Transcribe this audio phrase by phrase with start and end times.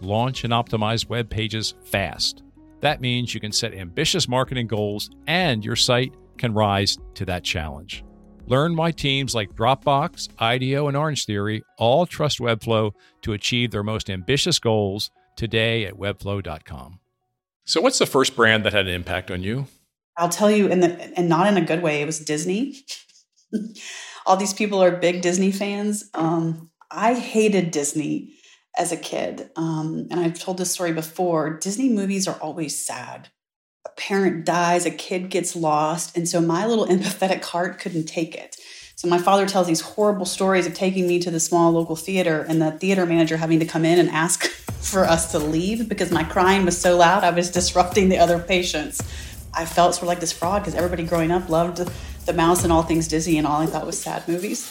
[0.00, 2.42] launch, and optimize web pages fast.
[2.80, 7.44] That means you can set ambitious marketing goals and your site can rise to that
[7.44, 8.04] challenge.
[8.46, 14.10] Learn why teams like Dropbox, IDEO, and Orangetheory all trust Webflow to achieve their most
[14.10, 16.98] ambitious goals today at webflow.com.
[17.64, 19.66] So, what's the first brand that had an impact on you?
[20.16, 22.02] I'll tell you, in the and not in a good way.
[22.02, 22.84] It was Disney.
[24.26, 26.10] All these people are big Disney fans.
[26.14, 28.34] Um, I hated Disney
[28.78, 31.58] as a kid, um, and I've told this story before.
[31.58, 33.28] Disney movies are always sad.
[33.86, 38.34] A parent dies, a kid gets lost, and so my little empathetic heart couldn't take
[38.34, 38.56] it.
[39.00, 42.44] So my father tells these horrible stories of taking me to the small local theater
[42.46, 44.44] and the theater manager having to come in and ask
[44.80, 48.38] for us to leave because my crying was so loud I was disrupting the other
[48.38, 49.00] patients.
[49.54, 51.78] I felt sort of like this fraud because everybody growing up loved
[52.26, 54.70] the mouse and all things Disney and all I thought was sad movies.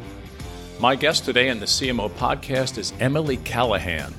[0.81, 4.11] My guest today in the CMO podcast is Emily Callahan,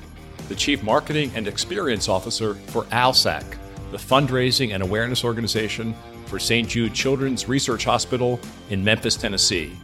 [0.47, 3.43] the Chief Marketing and Experience Officer for ALSAC,
[3.91, 5.93] the fundraising and awareness organization
[6.25, 6.69] for St.
[6.69, 8.39] Jude Children's Research Hospital
[8.69, 9.77] in Memphis, Tennessee.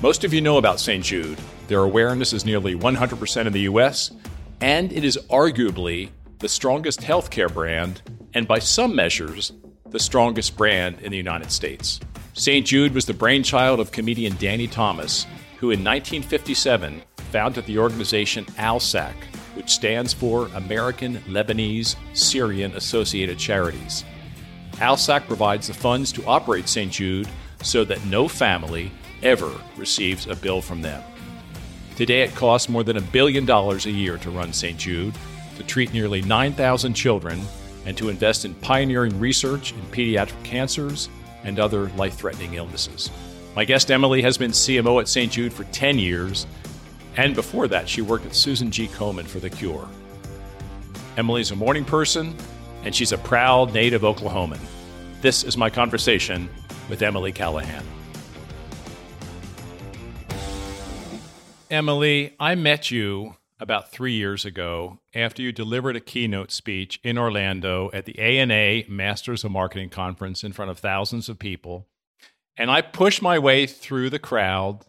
[0.00, 1.04] Most of you know about St.
[1.04, 1.40] Jude.
[1.66, 4.12] Their awareness is nearly 100% in the US,
[4.60, 8.02] and it is arguably the strongest healthcare brand,
[8.34, 9.50] and by some measures,
[9.90, 11.98] the strongest brand in the United States.
[12.34, 12.64] St.
[12.64, 15.26] Jude was the brainchild of comedian Danny Thomas,
[15.58, 19.14] who in 1957 founded the organization ALSAC,
[19.54, 24.04] which stands for American Lebanese Syrian Associated Charities.
[24.74, 26.92] ALSAC provides the funds to operate St.
[26.92, 27.28] Jude
[27.62, 28.92] so that no family
[29.22, 31.02] ever receives a bill from them.
[31.96, 34.78] Today, it costs more than a billion dollars a year to run St.
[34.78, 35.14] Jude,
[35.56, 37.40] to treat nearly 9,000 children,
[37.84, 41.08] and to invest in pioneering research in pediatric cancers
[41.42, 43.10] and other life threatening illnesses.
[43.58, 45.32] My guest Emily has been CMO at St.
[45.32, 46.46] Jude for 10 years,
[47.16, 48.86] and before that, she worked at Susan G.
[48.86, 49.88] Komen for The Cure.
[51.16, 52.36] Emily's a morning person,
[52.84, 54.60] and she's a proud native Oklahoman.
[55.22, 56.48] This is my conversation
[56.88, 57.82] with Emily Callahan.
[61.68, 67.18] Emily, I met you about three years ago after you delivered a keynote speech in
[67.18, 71.88] Orlando at the ANA Masters of Marketing Conference in front of thousands of people.
[72.58, 74.84] And I pushed my way through the crowd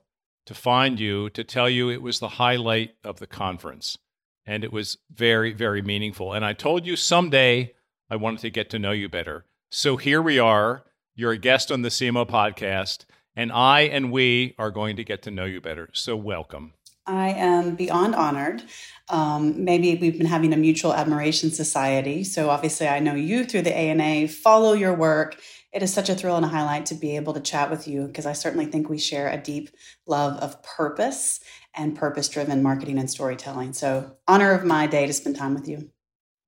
[0.47, 3.95] to find you to tell you it was the highlight of the conference.
[4.43, 6.33] And it was very, very meaningful.
[6.33, 7.75] And I told you someday
[8.09, 9.45] I wanted to get to know you better.
[9.69, 10.83] So here we are.
[11.13, 15.21] You're a guest on the CMO podcast and I and we are going to get
[15.23, 15.89] to know you better.
[15.93, 16.73] So, welcome.
[17.05, 18.63] I am beyond honored.
[19.07, 22.23] Um, maybe we've been having a mutual admiration society.
[22.23, 25.37] So, obviously, I know you through the ANA, follow your work.
[25.71, 28.07] It is such a thrill and a highlight to be able to chat with you
[28.07, 29.69] because I certainly think we share a deep
[30.07, 31.39] love of purpose
[31.75, 33.73] and purpose driven marketing and storytelling.
[33.73, 35.91] So, honor of my day to spend time with you.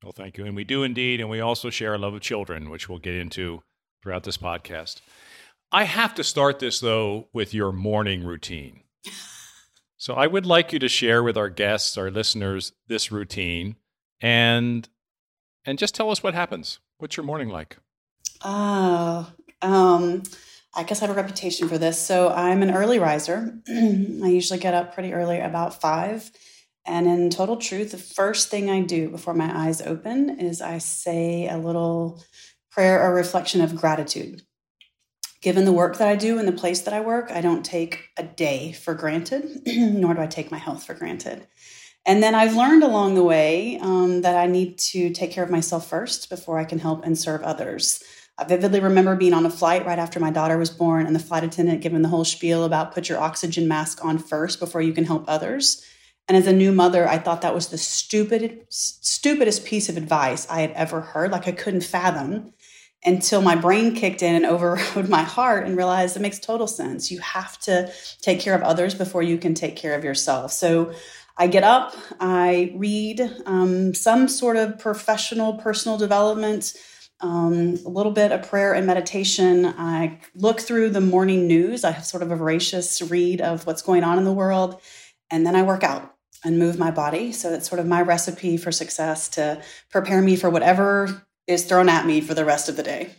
[0.04, 0.46] Well, thank you.
[0.46, 1.20] And we do indeed.
[1.20, 3.62] And we also share a love of children, which we'll get into
[4.02, 5.02] throughout this podcast.
[5.72, 8.82] I have to start this, though, with your morning routine.
[10.02, 13.76] So I would like you to share with our guests, our listeners, this routine
[14.20, 14.90] and
[15.66, 16.80] and just tell us what happens.
[16.98, 17.78] What's your morning like?
[18.44, 20.24] Oh, um,
[20.74, 22.00] I guess I have a reputation for this.
[22.00, 23.60] So I'm an early riser.
[23.68, 26.32] I usually get up pretty early, about five.
[26.86, 30.80] And in total truth, the first thing I do before my eyes open is I
[30.80, 32.24] say a little
[32.72, 34.42] prayer or reflection of gratitude
[35.42, 38.10] given the work that I do and the place that I work, I don't take
[38.16, 41.48] a day for granted, nor do I take my health for granted.
[42.06, 45.52] And then I've learned along the way um, that I need to take care of
[45.52, 48.04] myself first before I can help and serve others.
[48.38, 51.20] I vividly remember being on a flight right after my daughter was born and the
[51.20, 54.94] flight attendant giving the whole spiel about put your oxygen mask on first before you
[54.94, 55.86] can help others.
[56.28, 60.48] And as a new mother, I thought that was the stupid, stupidest piece of advice
[60.50, 61.32] I had ever heard.
[61.32, 62.54] Like I couldn't fathom
[63.04, 67.12] until my brain kicked in and overrode my heart and realized it makes total sense.
[67.12, 67.92] You have to
[68.22, 70.52] take care of others before you can take care of yourself.
[70.52, 70.94] So
[71.38, 76.74] I get up, I read um, some sort of professional personal development,
[77.22, 79.66] um, a little bit of prayer and meditation.
[79.66, 81.84] I look through the morning news.
[81.84, 84.82] I have sort of a voracious read of what's going on in the world.
[85.30, 87.32] And then I work out and move my body.
[87.32, 91.90] So it's sort of my recipe for success to prepare me for whatever is thrown
[91.90, 93.12] at me for the rest of the day.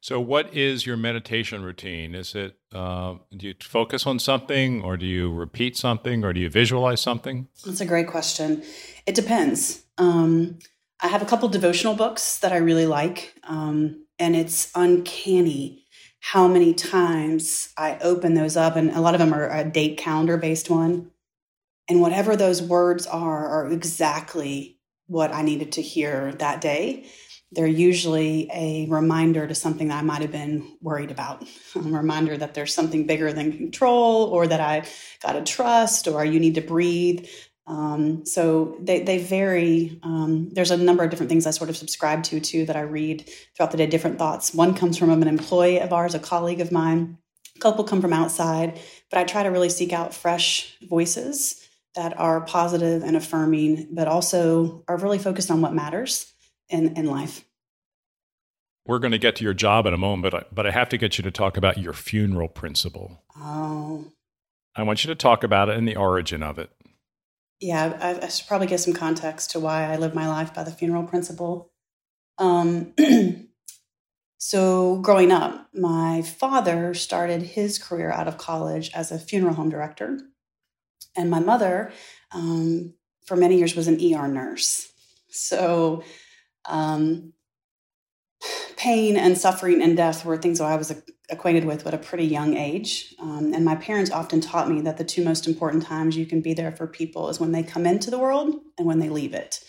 [0.00, 2.14] So, what is your meditation routine?
[2.14, 6.40] Is it uh, do you focus on something, or do you repeat something, or do
[6.40, 7.48] you visualize something?
[7.64, 8.62] That's a great question.
[9.06, 9.82] It depends.
[9.98, 10.58] Um,
[11.00, 15.84] I have a couple devotional books that I really like, um, and it's uncanny
[16.20, 19.96] how many times I open those up, and a lot of them are a date
[19.96, 21.10] calendar based one.
[21.88, 27.06] And whatever those words are, are exactly what I needed to hear that day.
[27.50, 32.36] They're usually a reminder to something that I might have been worried about, a reminder
[32.36, 34.84] that there's something bigger than control, or that I
[35.22, 37.26] got to trust, or you need to breathe.
[37.68, 40.00] Um, so they, they vary.
[40.02, 42.80] Um, there's a number of different things I sort of subscribe to too that I
[42.80, 44.54] read throughout the day, different thoughts.
[44.54, 47.18] One comes from an employee of ours, a colleague of mine.
[47.56, 48.80] A couple come from outside,
[49.10, 54.06] but I try to really seek out fresh voices that are positive and affirming, but
[54.06, 56.32] also are really focused on what matters
[56.68, 57.44] in, in life.
[58.86, 60.88] We're going to get to your job in a moment, but I, but I have
[60.90, 63.24] to get you to talk about your funeral principle.
[63.36, 64.12] Oh.
[64.76, 66.70] I want you to talk about it and the origin of it.
[67.60, 70.62] Yeah, I, I should probably give some context to why I live my life by
[70.62, 71.72] the funeral principle.
[72.38, 72.94] Um,
[74.38, 79.70] so, growing up, my father started his career out of college as a funeral home
[79.70, 80.20] director.
[81.16, 81.92] And my mother,
[82.30, 82.94] um,
[83.26, 84.88] for many years, was an ER nurse.
[85.28, 86.04] So,
[86.64, 87.32] um,
[88.76, 90.90] pain and suffering and death were things that I was
[91.30, 93.14] acquainted with at a pretty young age.
[93.18, 96.40] Um, and my parents often taught me that the two most important times you can
[96.40, 99.34] be there for people is when they come into the world and when they leave
[99.34, 99.62] it.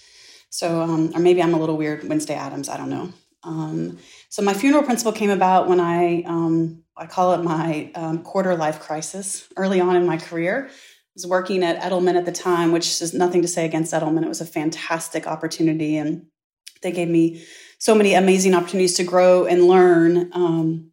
[0.50, 3.14] So, um, or maybe I'm a little weird Wednesday Addams, I don't know.
[3.44, 8.24] Um, so my funeral principle came about when I, um, I call it my um,
[8.24, 10.70] quarter life crisis early on in my career
[11.14, 14.24] was working at Edelman at the time, which is nothing to say against Edelman.
[14.24, 16.28] It was a fantastic opportunity, and
[16.82, 17.44] they gave me
[17.78, 20.32] so many amazing opportunities to grow and learn.
[20.34, 20.89] Um,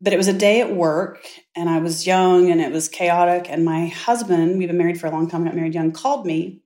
[0.00, 3.50] but it was a day at work, and I was young, and it was chaotic.
[3.50, 6.62] And my husband, we've been married for a long time, got married young, called me,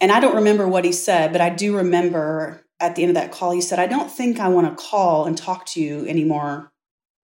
[0.00, 3.14] and I don't remember what he said, but I do remember at the end of
[3.16, 6.06] that call, he said, "I don't think I want to call and talk to you
[6.06, 6.72] anymore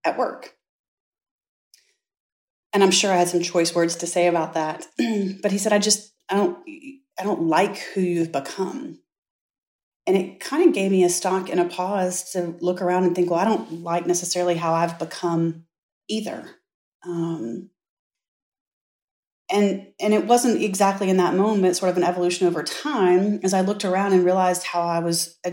[0.05, 0.55] at work."
[2.75, 4.87] and I'm sure I had some choice words to say about that.
[5.43, 6.59] but he said, I just, I don't,
[7.19, 8.99] I don't like who you've become.
[10.07, 13.15] And it kind of gave me a stock and a pause to look around and
[13.15, 15.65] think, well, I don't like necessarily how I've become
[16.09, 16.45] either.
[17.07, 17.71] Um,
[19.51, 23.55] and and it wasn't exactly in that moment, sort of an evolution over time, as
[23.55, 25.51] I looked around and realized how I was uh,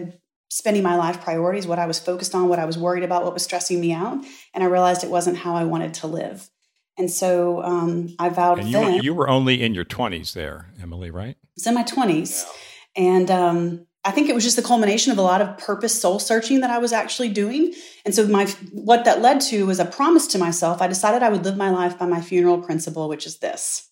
[0.50, 3.34] spending my life priorities, what I was focused on, what I was worried about, what
[3.34, 4.24] was stressing me out,
[4.54, 6.50] and I realized it wasn't how I wanted to live.
[6.98, 8.96] And so um, I vowed and you then.
[8.96, 11.36] Were, you were only in your 20s there, Emily, right?
[11.42, 12.44] I was in my 20s.
[12.44, 13.04] Yeah.
[13.04, 16.18] And um, I think it was just the culmination of a lot of purpose soul
[16.18, 17.74] searching that I was actually doing.
[18.04, 20.82] And so my what that led to was a promise to myself.
[20.82, 23.90] I decided I would live my life by my funeral principle, which is this.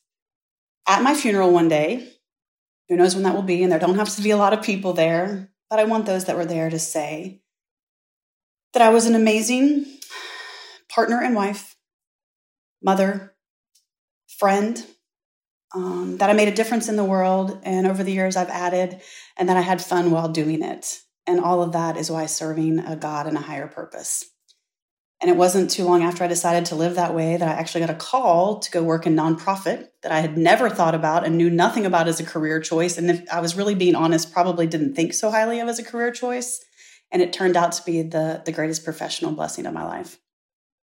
[0.88, 2.12] At my funeral one day,
[2.88, 4.64] who knows when that will be, and there don't have to be a lot of
[4.64, 7.42] people there, but I want those that were there to say
[8.74, 9.86] that I was an amazing
[10.90, 11.76] partner and wife
[12.82, 13.36] mother,
[14.28, 14.86] friend,
[15.76, 17.60] um, that I made a difference in the world.
[17.64, 19.02] And over the years, I've added,
[19.38, 21.02] and that I had fun while doing it.
[21.28, 24.26] And all of that is why serving a God and a higher purpose.
[25.22, 27.82] And it wasn't too long after I decided to live that way that I actually
[27.82, 31.38] got a call to go work in nonprofit that I had never thought about and
[31.38, 32.98] knew nothing about as a career choice.
[32.98, 35.84] And if I was really being honest, probably didn't think so highly of as a
[35.84, 36.64] career choice.
[37.12, 40.18] And it turned out to be the, the greatest professional blessing of my life.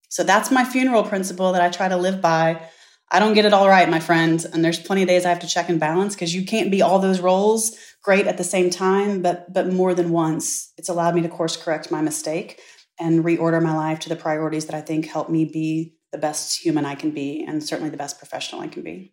[0.08, 2.68] So that's my funeral principle that I try to live by.
[3.10, 4.44] I don't get it all right, my friend.
[4.52, 6.82] And there's plenty of days I have to check and balance because you can't be
[6.82, 10.72] all those roles great at the same time, but but more than once.
[10.76, 12.60] It's allowed me to course correct my mistake
[12.98, 16.64] and reorder my life to the priorities that I think help me be the best
[16.64, 19.12] human I can be and certainly the best professional I can be.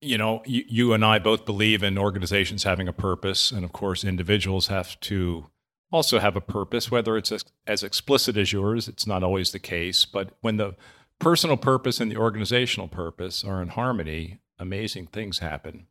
[0.00, 3.72] You know, you, you and I both believe in organizations having a purpose, and of
[3.72, 5.46] course, individuals have to
[5.90, 9.58] also have a purpose, whether it's as, as explicit as yours, it's not always the
[9.58, 10.04] case.
[10.04, 10.74] But when the
[11.18, 15.86] personal purpose and the organizational purpose are in harmony, amazing things happen.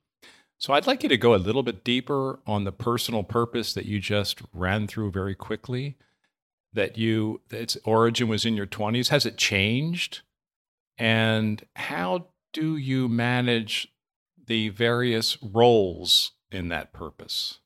[0.58, 3.86] So I'd like you to go a little bit deeper on the personal purpose that
[3.86, 5.98] you just ran through very quickly.
[6.72, 9.10] That you its origin was in your 20s.
[9.10, 10.22] Has it changed?
[10.98, 13.94] And how do you manage
[14.48, 17.60] the various roles in that purpose?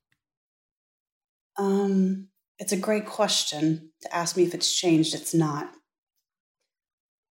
[1.57, 2.27] Um,
[2.59, 5.13] it's a great question to ask me if it's changed.
[5.13, 5.71] It's not.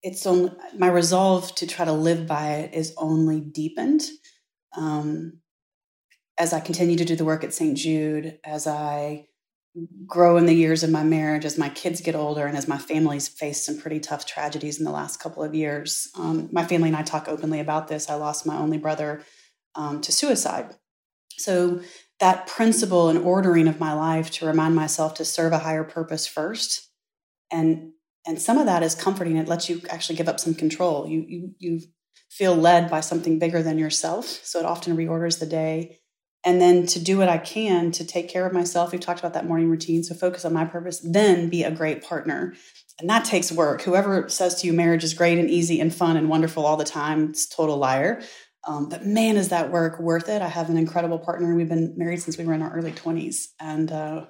[0.03, 4.03] It's only my resolve to try to live by it is only deepened
[4.77, 5.41] um,
[6.39, 7.77] as I continue to do the work at St.
[7.77, 9.27] Jude, as I
[10.07, 12.79] grow in the years of my marriage, as my kids get older, and as my
[12.79, 16.09] family's faced some pretty tough tragedies in the last couple of years.
[16.19, 18.09] Um, my family and I talk openly about this.
[18.09, 19.23] I lost my only brother
[19.75, 20.75] um, to suicide.
[21.37, 21.81] So
[22.19, 26.27] that principle and ordering of my life to remind myself to serve a higher purpose
[26.27, 26.89] first
[27.51, 27.93] and
[28.27, 29.37] and some of that is comforting.
[29.37, 31.07] It lets you actually give up some control.
[31.07, 31.81] You you you
[32.31, 34.27] feel led by something bigger than yourself.
[34.27, 35.99] So it often reorders the day.
[36.43, 38.93] And then to do what i can to take care of myself.
[38.93, 40.03] We've talked about that morning routine.
[40.03, 42.55] So focus on my purpose then be a great partner.
[42.99, 43.83] And that takes work.
[43.83, 46.85] Whoever says to you marriage is great and easy and fun and wonderful all the
[46.85, 48.23] time it's total liar.
[48.67, 50.43] Um, but man, is that work worth it?
[50.43, 51.55] I have an incredible partner.
[51.55, 53.47] We've been married since we were in our early 20s.
[53.59, 54.27] And uh,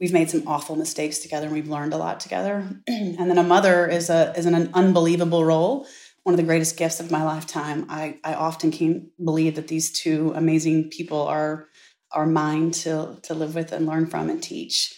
[0.00, 2.68] we've made some awful mistakes together and we've learned a lot together.
[2.86, 5.86] and then a mother is, a, is an unbelievable role,
[6.24, 7.86] one of the greatest gifts of my lifetime.
[7.88, 11.68] I, I often can't believe that these two amazing people are,
[12.12, 14.94] are mine to, to live with and learn from and teach.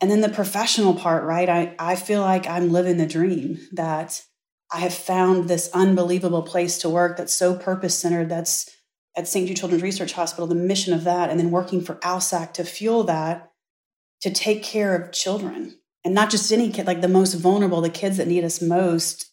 [0.00, 1.48] And then the professional part, right?
[1.48, 4.22] I, I feel like I'm living the dream that
[4.72, 8.28] I have found this unbelievable place to work that's so purpose centered.
[8.28, 8.70] That's
[9.16, 9.48] at St.
[9.48, 13.02] Jude Children's Research Hospital, the mission of that, and then working for ALSAC to fuel
[13.04, 13.47] that,
[14.22, 17.90] to take care of children and not just any kid, like the most vulnerable, the
[17.90, 19.30] kids that need us most,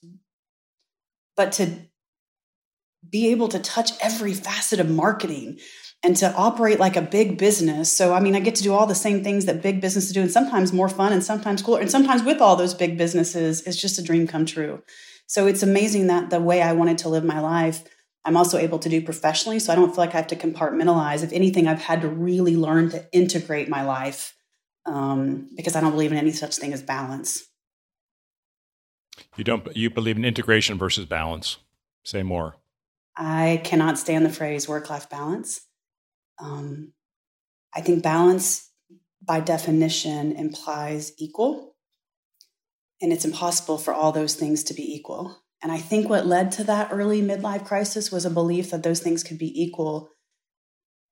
[1.35, 1.87] but to
[3.09, 5.59] be able to touch every facet of marketing
[6.03, 7.91] and to operate like a big business.
[7.91, 10.21] So, I mean, I get to do all the same things that big businesses do,
[10.21, 11.79] and sometimes more fun and sometimes cooler.
[11.79, 14.83] And sometimes with all those big businesses, it's just a dream come true.
[15.27, 17.83] So it's amazing that the way I wanted to live my life,
[18.23, 19.59] I'm also able to do professionally.
[19.59, 21.23] So I don't feel like I have to compartmentalize.
[21.23, 24.34] If anything, I've had to really learn to integrate my life
[24.85, 27.45] um, because I don't believe in any such thing as balance.
[29.37, 29.75] You don't.
[29.75, 31.57] You believe in integration versus balance.
[32.03, 32.55] Say more.
[33.17, 35.61] I cannot stand the phrase work-life balance.
[36.37, 36.91] Um,
[37.73, 38.69] I think balance,
[39.25, 41.75] by definition, implies equal
[43.01, 45.41] and it's impossible for all those things to be equal.
[45.61, 48.99] And I think what led to that early midlife crisis was a belief that those
[48.99, 50.09] things could be equal.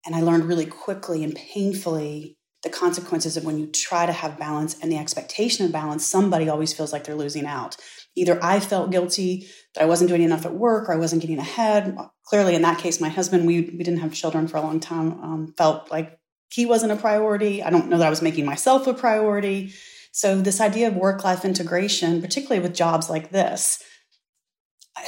[0.05, 4.39] And I learned really quickly and painfully the consequences of when you try to have
[4.39, 7.75] balance and the expectation of balance, somebody always feels like they're losing out.
[8.15, 11.39] Either I felt guilty that I wasn't doing enough at work or I wasn't getting
[11.39, 11.97] ahead.
[12.25, 15.19] Clearly, in that case, my husband, we, we didn't have children for a long time,
[15.21, 16.17] um, felt like
[16.49, 17.61] he wasn't a priority.
[17.61, 19.73] I don't know that I was making myself a priority.
[20.11, 23.81] So, this idea of work life integration, particularly with jobs like this,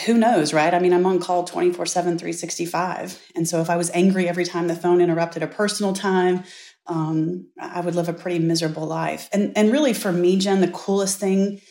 [0.08, 0.74] who knows, right?
[0.74, 3.22] I mean, I'm on call 24 7, 365.
[3.36, 6.44] And so, if I was angry every time the phone interrupted a personal time,
[6.88, 9.30] um, I would live a pretty miserable life.
[9.34, 11.62] And, and really, for me, Jim, the coolest thing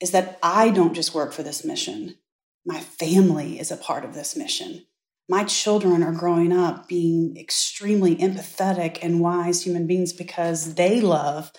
[0.00, 2.16] is that I don't just work for this mission,
[2.64, 4.84] my family is a part of this mission.
[5.28, 11.52] My children are growing up being extremely empathetic and wise human beings because they love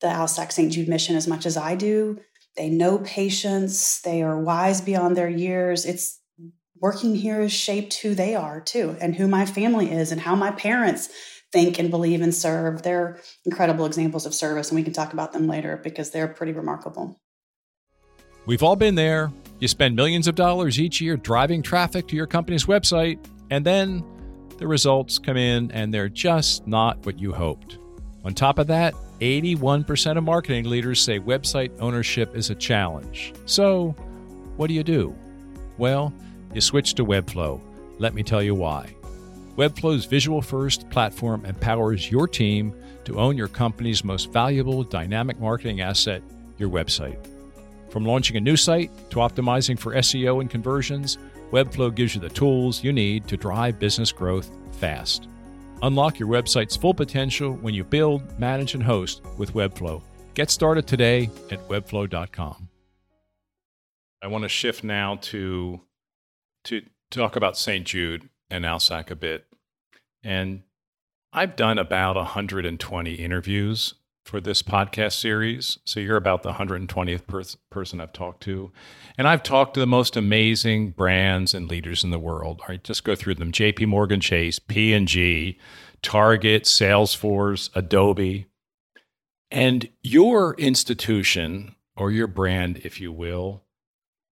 [0.00, 0.72] the ALSAC St.
[0.72, 2.18] Jude mission as much as I do.
[2.56, 5.84] They know patience, they are wise beyond their years.
[5.84, 6.20] It's
[6.80, 10.34] working here has shaped who they are too, and who my family is, and how
[10.34, 11.08] my parents
[11.52, 12.82] think and believe and serve.
[12.82, 16.52] They're incredible examples of service, and we can talk about them later because they're pretty
[16.52, 17.20] remarkable.
[18.46, 19.30] We've all been there.
[19.60, 24.04] You spend millions of dollars each year driving traffic to your company's website, and then
[24.58, 27.78] the results come in and they're just not what you hoped.
[28.24, 33.32] On top of that, 81% of marketing leaders say website ownership is a challenge.
[33.46, 33.90] So,
[34.56, 35.14] what do you do?
[35.78, 36.12] Well,
[36.52, 37.60] you switch to Webflow.
[37.98, 38.94] Let me tell you why.
[39.56, 45.82] Webflow's visual first platform empowers your team to own your company's most valuable dynamic marketing
[45.82, 46.22] asset,
[46.56, 47.18] your website.
[47.90, 51.18] From launching a new site to optimizing for SEO and conversions,
[51.50, 55.28] Webflow gives you the tools you need to drive business growth fast.
[55.82, 60.00] Unlock your website's full potential when you build, manage, and host with Webflow.
[60.32, 62.68] Get started today at webflow.com.
[64.22, 65.80] I want to shift now to
[66.64, 67.84] to talk about St.
[67.84, 69.46] Jude and ALSAC a bit.
[70.22, 70.62] And
[71.32, 73.94] I've done about 120 interviews
[74.24, 75.78] for this podcast series.
[75.84, 78.70] So you're about the 120th per- person I've talked to.
[79.18, 82.60] And I've talked to the most amazing brands and leaders in the world.
[82.60, 83.50] All right, just go through them.
[83.50, 85.58] JP Morgan Chase, P&G,
[86.02, 88.46] Target, Salesforce, Adobe.
[89.50, 93.64] And your institution or your brand, if you will,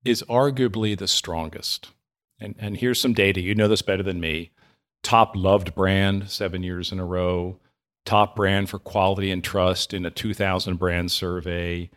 [0.04, 1.90] is arguably the strongest.
[2.40, 3.40] And, and here's some data.
[3.40, 4.50] You know this better than me.
[5.02, 7.58] Top loved brand seven years in a row
[8.04, 11.90] top brand for quality and trust in a 2000 brand survey,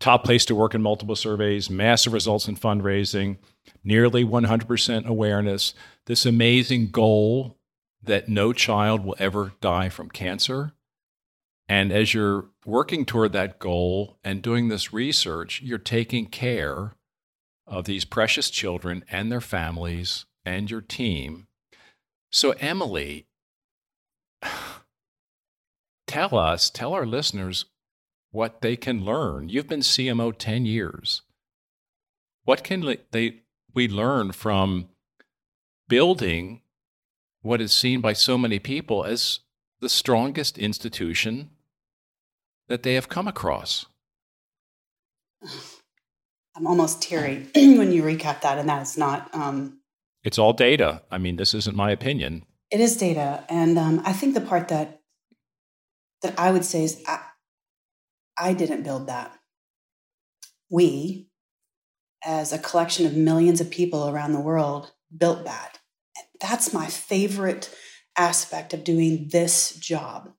[0.00, 3.36] top place to work in multiple surveys, massive results in fundraising,
[3.84, 5.74] nearly 100% awareness,
[6.06, 7.56] this amazing goal
[8.02, 10.72] that no child will ever die from cancer.
[11.68, 16.94] And as you're working toward that goal and doing this research, you're taking care
[17.68, 21.46] of these precious children and their families and your team.
[22.30, 23.26] So, Emily,
[26.06, 27.66] tell us, tell our listeners
[28.30, 29.48] what they can learn.
[29.48, 31.22] You've been CMO 10 years.
[32.44, 33.42] What can they,
[33.74, 34.88] we learn from
[35.88, 36.62] building
[37.42, 39.40] what is seen by so many people as
[39.80, 41.50] the strongest institution
[42.68, 43.86] that they have come across?
[46.58, 49.32] I'm almost teary when you recap that, and that's not.
[49.32, 49.78] Um,
[50.24, 51.02] it's all data.
[51.10, 52.44] I mean, this isn't my opinion.
[52.70, 55.00] It is data, and um, I think the part that
[56.22, 57.20] that I would say is I,
[58.36, 59.32] I didn't build that.
[60.68, 61.28] We,
[62.24, 65.78] as a collection of millions of people around the world, built that.
[66.16, 67.72] And that's my favorite
[68.16, 70.32] aspect of doing this job.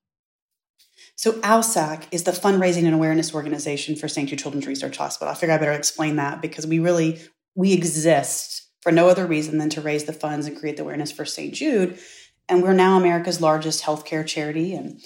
[1.20, 4.30] So, ALSAC is the fundraising and awareness organization for St.
[4.30, 5.30] Jude Children's Research Hospital.
[5.30, 7.20] I figure I better explain that because we really
[7.56, 11.12] we exist for no other reason than to raise the funds and create the awareness
[11.12, 11.54] for St.
[11.54, 12.00] Jude.
[12.48, 15.02] And we're now America's largest healthcare charity and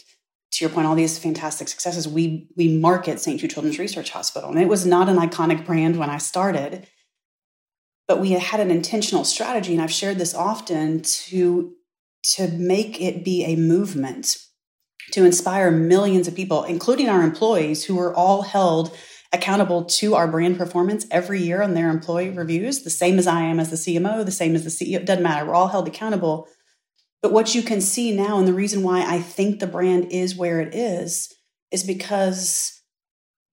[0.52, 3.40] to your point, all these fantastic successes, we we market St.
[3.40, 4.52] Jude Children's Research Hospital.
[4.52, 6.86] And it was not an iconic brand when I started,
[8.08, 11.74] but we had an intentional strategy, and I've shared this often to
[12.36, 14.38] to make it be a movement
[15.14, 18.96] to inspire millions of people, including our employees who are all held
[19.32, 23.42] accountable to our brand performance every year on their employee reviews, the same as I
[23.42, 25.04] am as the CMO, the same as the CEO.
[25.04, 25.46] Doesn't matter.
[25.46, 26.48] We're all held accountable
[27.24, 30.36] but what you can see now, and the reason why I think the brand is
[30.36, 31.34] where it is,
[31.72, 32.83] is because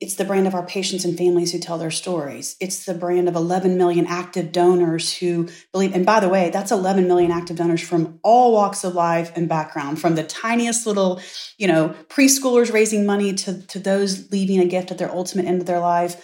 [0.01, 2.57] it's the brand of our patients and families who tell their stories.
[2.59, 5.95] It's the brand of 11 million active donors who believe.
[5.95, 9.47] And by the way, that's 11 million active donors from all walks of life and
[9.47, 11.21] background, from the tiniest little,
[11.59, 15.61] you know, preschoolers raising money to, to those leaving a gift at their ultimate end
[15.61, 16.15] of their life,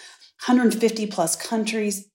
[0.47, 2.09] 150 plus countries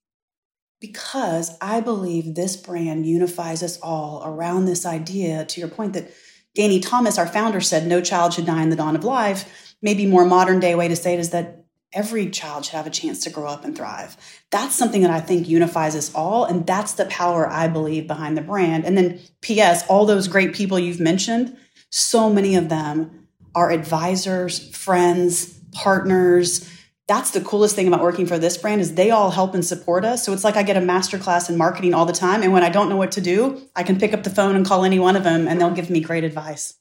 [0.81, 6.11] because I believe this brand unifies us all around this idea, to your point, that
[6.55, 9.75] Danny Thomas, our founder, said no child should die in the dawn of life.
[9.81, 12.91] Maybe more modern day way to say it is that every child should have a
[12.91, 14.15] chance to grow up and thrive.
[14.49, 16.45] That's something that I think unifies us all.
[16.45, 18.85] And that's the power I believe behind the brand.
[18.85, 21.57] And then, P.S., all those great people you've mentioned,
[21.89, 26.69] so many of them are advisors, friends, partners,
[27.07, 30.05] that's the coolest thing about working for this brand is they all help and support
[30.05, 30.25] us.
[30.25, 32.41] So it's like I get a master class in marketing all the time.
[32.43, 34.65] And when I don't know what to do, I can pick up the phone and
[34.65, 36.75] call any one of them and they'll give me great advice.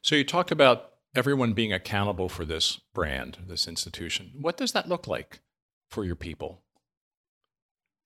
[0.00, 4.32] So you talk about everyone being accountable for this brand, this institution.
[4.40, 5.40] What does that look like
[5.90, 6.62] for your people?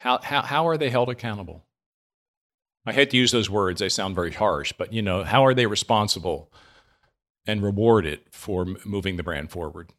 [0.00, 1.64] How, how, how are they held accountable?
[2.84, 5.54] I hate to use those words, they sound very harsh, but you know, how are
[5.54, 6.52] they responsible
[7.46, 9.92] and rewarded for moving the brand forward?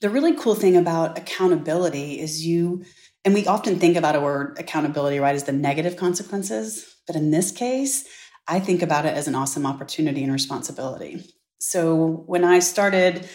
[0.00, 2.84] The really cool thing about accountability is you,
[3.24, 6.96] and we often think about a word accountability, right, as the negative consequences.
[7.06, 8.06] But in this case,
[8.46, 11.24] I think about it as an awesome opportunity and responsibility.
[11.58, 13.28] So when I started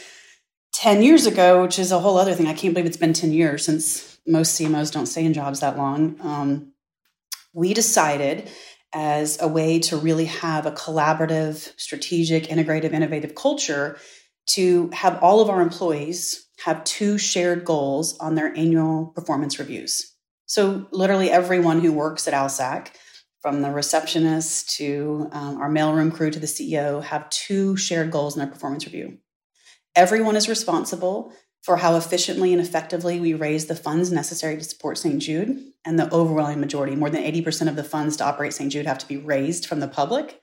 [0.74, 3.32] 10 years ago, which is a whole other thing, I can't believe it's been 10
[3.32, 6.18] years since most CMOs don't stay in jobs that long.
[6.22, 6.74] Um,
[7.54, 8.50] we decided
[8.94, 13.98] as a way to really have a collaborative, strategic, integrative, innovative culture
[14.50, 20.16] to have all of our employees have two shared goals on their annual performance reviews.
[20.46, 22.90] So, literally, everyone who works at ALSAC,
[23.42, 28.36] from the receptionist to um, our mailroom crew to the CEO, have two shared goals
[28.36, 29.18] in their performance review.
[29.96, 31.32] Everyone is responsible
[31.62, 35.22] for how efficiently and effectively we raise the funds necessary to support St.
[35.22, 35.64] Jude.
[35.86, 38.72] And the overwhelming majority, more than 80% of the funds to operate St.
[38.72, 40.42] Jude, have to be raised from the public.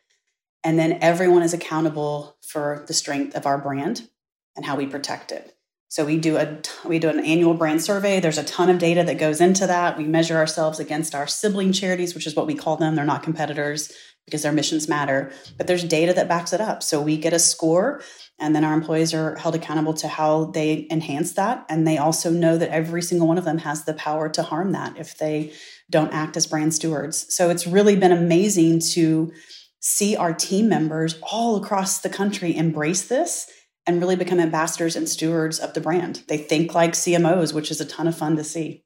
[0.66, 4.08] And then everyone is accountable for the strength of our brand
[4.56, 5.56] and how we protect it.
[5.86, 8.18] So we do a we do an annual brand survey.
[8.18, 9.96] There's a ton of data that goes into that.
[9.96, 12.96] We measure ourselves against our sibling charities, which is what we call them.
[12.96, 13.92] They're not competitors.
[14.26, 16.82] because their missions matter, but there's data that backs it up.
[16.82, 18.02] So we get a score
[18.38, 21.64] and then our employees are held accountable to how they enhance that.
[21.68, 24.72] And they also know that every single one of them has the power to harm
[24.72, 25.52] that if they
[25.88, 27.32] don't act as brand stewards.
[27.32, 29.32] So it's really been amazing to
[29.80, 33.50] see our team members all across the country embrace this
[33.86, 36.22] and really become ambassadors and stewards of the brand.
[36.28, 38.84] They think like CMOs, which is a ton of fun to see.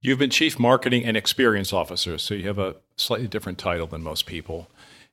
[0.00, 4.02] You've been chief marketing and experience officer, so you have a slightly different title than
[4.02, 4.68] most people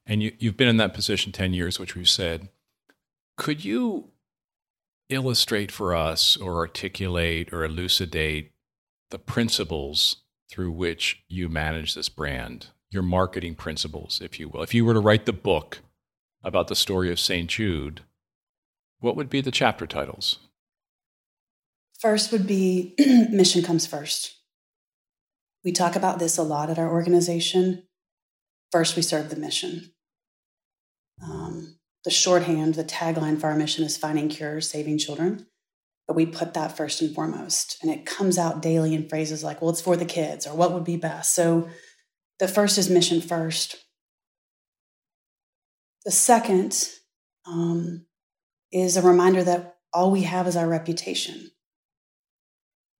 [0.05, 2.49] and you, you've been in that position 10 years, which we've said.
[3.37, 4.09] Could you
[5.09, 8.51] illustrate for us or articulate or elucidate
[9.09, 10.17] the principles
[10.49, 14.61] through which you manage this brand, your marketing principles, if you will?
[14.61, 15.79] If you were to write the book
[16.43, 17.49] about the story of St.
[17.49, 18.01] Jude,
[18.99, 20.39] what would be the chapter titles?
[21.99, 22.93] First would be
[23.31, 24.35] mission comes first.
[25.63, 27.83] We talk about this a lot at our organization.
[28.71, 29.91] First, we serve the mission.
[31.23, 35.45] Um, the shorthand, the tagline for our mission is finding cures, saving children.
[36.07, 37.77] But we put that first and foremost.
[37.81, 40.73] And it comes out daily in phrases like, well, it's for the kids, or what
[40.73, 41.35] would be best.
[41.35, 41.69] So
[42.41, 43.75] the first is mission first.
[46.05, 46.89] The second
[47.45, 48.07] um,
[48.71, 51.51] is a reminder that all we have is our reputation.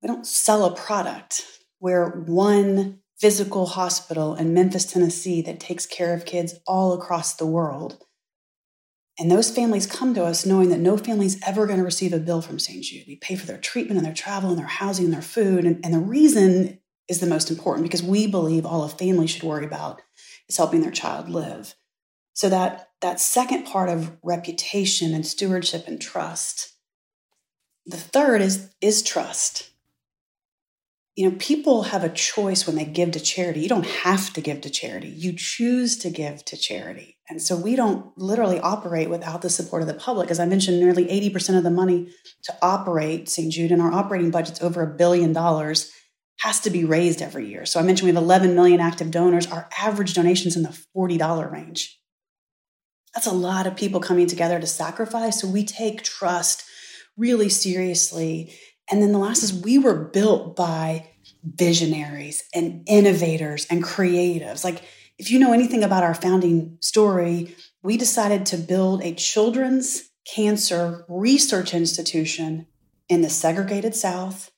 [0.01, 1.41] We don't sell a product.
[1.79, 7.47] We're one physical hospital in Memphis, Tennessee that takes care of kids all across the
[7.47, 7.97] world.
[9.17, 12.13] And those families come to us knowing that no family is ever going to receive
[12.13, 12.83] a bill from St.
[12.83, 13.05] Jude.
[13.07, 15.65] We pay for their treatment and their travel and their housing and their food.
[15.65, 19.43] And, and the reason is the most important because we believe all a family should
[19.43, 20.01] worry about
[20.47, 21.75] is helping their child live.
[22.33, 26.73] So that that second part of reputation and stewardship and trust.
[27.85, 29.71] The third is is trust
[31.15, 33.59] you know, people have a choice when they give to charity.
[33.59, 37.17] You don't have to give to charity, you choose to give to charity.
[37.29, 40.31] And so we don't literally operate without the support of the public.
[40.31, 42.09] As I mentioned, nearly 80% of the money
[42.43, 43.51] to operate St.
[43.51, 45.91] Jude and our operating budget's over a billion dollars
[46.43, 47.65] has to be raised every year.
[47.65, 49.47] So I mentioned we have 11 million active donors.
[49.47, 51.99] Our average donation's in the $40 range.
[53.13, 55.41] That's a lot of people coming together to sacrifice.
[55.41, 56.63] So we take trust
[57.17, 58.53] really seriously
[58.91, 61.09] and then the last is we were built by
[61.43, 64.65] visionaries and innovators and creatives.
[64.65, 64.83] Like,
[65.17, 71.05] if you know anything about our founding story, we decided to build a children's cancer
[71.07, 72.67] research institution
[73.07, 74.50] in the segregated South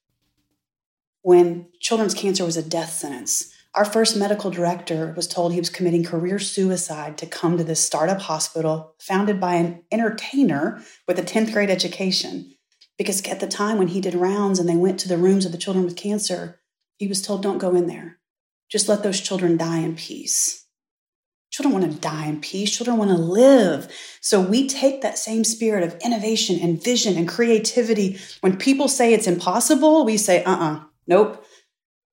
[1.24, 3.52] when children's cancer was a death sentence.
[3.74, 7.84] Our first medical director was told he was committing career suicide to come to this
[7.84, 12.54] startup hospital founded by an entertainer with a 10th grade education.
[13.00, 15.52] Because at the time when he did rounds and they went to the rooms of
[15.52, 16.60] the children with cancer,
[16.98, 18.20] he was told, don't go in there.
[18.70, 20.66] Just let those children die in peace.
[21.52, 22.76] Children want to die in peace.
[22.76, 23.88] Children want to live.
[24.22, 28.20] So we take that same spirit of innovation and vision and creativity.
[28.42, 31.46] When people say it's impossible, we say, uh uh-uh, uh, nope.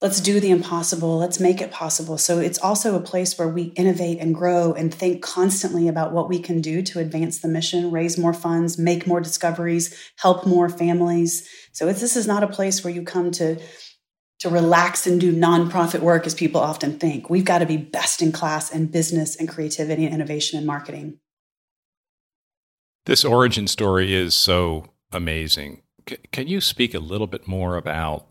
[0.03, 1.19] Let's do the impossible.
[1.19, 2.17] Let's make it possible.
[2.17, 6.31] So it's also a place where we innovate and grow and think constantly about what
[6.31, 10.71] we can do to advance the mission raise more funds make more discoveries help more
[10.71, 11.47] families.
[11.73, 13.61] So this is not a place where you come to
[14.41, 17.29] to relax and do nonprofit work as people often think.
[17.29, 21.19] We've got to be best in class in business and creativity and innovation and marketing.
[23.05, 25.83] This origin story is so amazing.
[26.09, 28.31] C- can you speak a little bit more about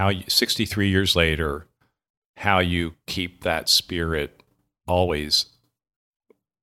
[0.00, 1.66] how you, 63 years later,
[2.38, 4.42] how you keep that spirit
[4.88, 5.44] always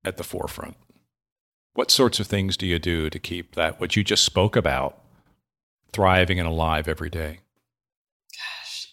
[0.03, 0.75] at the forefront.
[1.75, 4.99] What sorts of things do you do to keep that, what you just spoke about,
[5.93, 7.41] thriving and alive every day?
[8.33, 8.87] Gosh.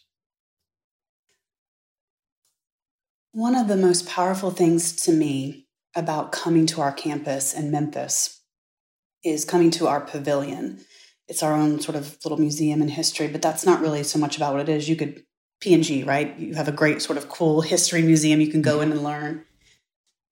[3.33, 8.43] One of the most powerful things to me about coming to our campus in Memphis
[9.25, 10.85] is coming to our pavilion
[11.29, 14.37] it's our own sort of little museum in history, but that's not really so much
[14.37, 14.89] about what it is.
[14.89, 15.25] You could
[15.61, 16.39] P&G, right?
[16.39, 19.45] You have a great sort of cool history museum you can go in and learn.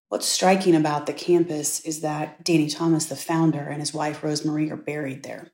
[0.09, 4.69] What's striking about the campus is that Danny Thomas, the founder, and his wife Rosemarie
[4.69, 5.51] are buried there.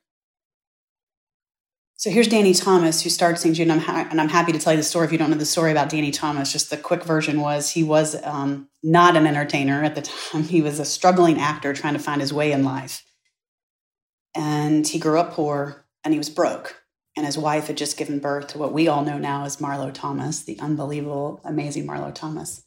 [1.96, 3.56] So here's Danny Thomas, who started St.
[3.56, 5.30] Jude, and I'm, ha- and I'm happy to tell you the story if you don't
[5.30, 6.52] know the story about Danny Thomas.
[6.52, 10.44] Just the quick version was he was um, not an entertainer at the time.
[10.50, 13.04] He was a struggling actor trying to find his way in life.
[14.34, 16.82] And he grew up poor and he was broke.
[17.16, 19.92] And his wife had just given birth to what we all know now as Marlo
[19.92, 22.64] Thomas, the unbelievable, amazing Marlo Thomas.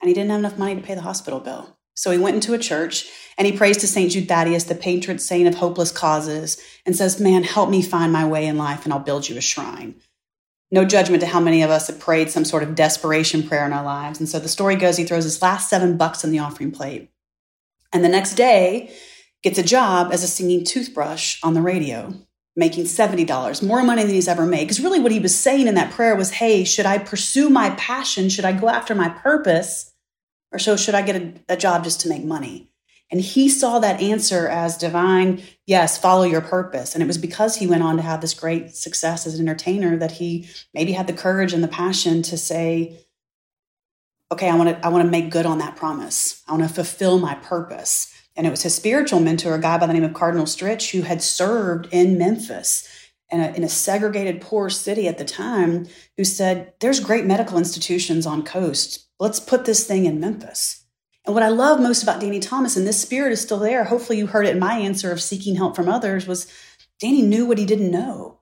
[0.00, 1.76] And he didn't have enough money to pay the hospital bill.
[1.94, 4.12] So he went into a church and he prays to St.
[4.12, 8.26] Jude Thaddeus, the patron saint of hopeless causes, and says, Man, help me find my
[8.26, 9.94] way in life and I'll build you a shrine.
[10.70, 13.72] no judgment to how many of us have prayed some sort of desperation prayer in
[13.72, 14.18] our lives.
[14.18, 17.10] And so the story goes he throws his last seven bucks in the offering plate.
[17.92, 18.92] And the next day,
[19.46, 22.12] gets a job as a singing toothbrush on the radio,
[22.56, 24.64] making $70, more money than he's ever made.
[24.64, 27.70] Because really, what he was saying in that prayer was, hey, should I pursue my
[27.70, 28.28] passion?
[28.28, 29.94] Should I go after my purpose?
[30.50, 32.72] Or so should I get a, a job just to make money?
[33.08, 36.94] And he saw that answer as divine, yes, follow your purpose.
[36.94, 39.96] And it was because he went on to have this great success as an entertainer
[39.96, 42.98] that he maybe had the courage and the passion to say,
[44.32, 46.42] okay, I want to I want to make good on that promise.
[46.48, 48.12] I want to fulfill my purpose.
[48.36, 51.02] And it was his spiritual mentor, a guy by the name of Cardinal Stritch, who
[51.02, 52.88] had served in Memphis
[53.30, 57.58] in a, in a segregated poor city at the time, who said, There's great medical
[57.58, 59.08] institutions on coast.
[59.18, 60.84] Let's put this thing in Memphis.
[61.24, 64.18] And what I love most about Danny Thomas, and this spirit is still there, hopefully
[64.18, 66.46] you heard it in my answer of seeking help from others, was
[67.00, 68.40] Danny knew what he didn't know.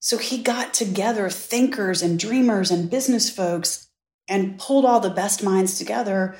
[0.00, 3.88] So he got together thinkers and dreamers and business folks
[4.28, 6.36] and pulled all the best minds together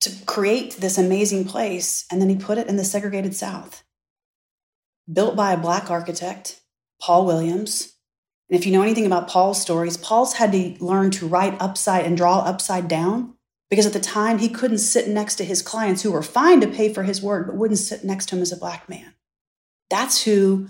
[0.00, 2.04] to create this amazing place.
[2.10, 3.84] And then he put it in the segregated South.
[5.12, 6.60] Built by a black architect,
[7.00, 7.94] Paul Williams.
[8.48, 12.04] And if you know anything about Paul's stories, Paul's had to learn to write upside
[12.04, 13.34] and draw upside down
[13.70, 16.68] because at the time he couldn't sit next to his clients who were fine to
[16.68, 19.14] pay for his work, but wouldn't sit next to him as a black man.
[19.90, 20.68] That's who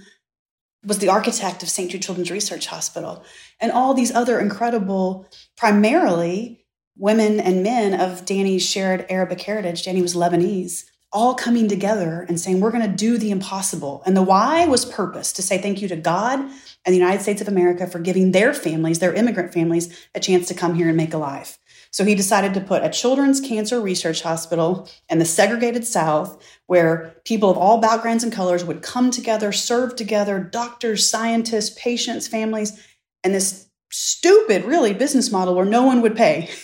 [0.85, 1.91] was the architect of St.
[1.91, 3.25] Jude Children's Research Hospital
[3.61, 6.64] and all these other incredible, primarily
[6.97, 9.85] women and men of Danny's shared Arabic heritage.
[9.85, 14.03] Danny was Lebanese, all coming together and saying, We're going to do the impossible.
[14.05, 17.41] And the why was purpose to say thank you to God and the United States
[17.41, 20.97] of America for giving their families, their immigrant families, a chance to come here and
[20.97, 21.59] make a life.
[21.91, 27.15] So he decided to put a children's cancer research hospital in the segregated South where
[27.25, 32.85] people of all backgrounds and colors would come together, serve together, doctors, scientists, patients, families,
[33.23, 36.51] and this stupid, really, business model where no one would pay.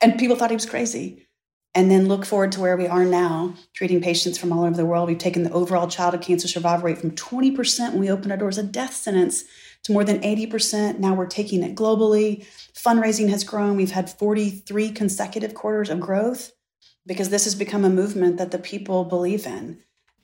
[0.00, 1.26] and people thought he was crazy.
[1.72, 4.84] And then look forward to where we are now, treating patients from all over the
[4.84, 5.08] world.
[5.08, 8.58] We've taken the overall childhood cancer survival rate from 20% when we opened our doors,
[8.58, 9.44] a death sentence,
[9.84, 10.98] to more than 80%.
[10.98, 12.44] Now we're taking it globally.
[12.74, 13.76] Fundraising has grown.
[13.76, 16.50] We've had 43 consecutive quarters of growth
[17.06, 19.78] because this has become a movement that the people believe in.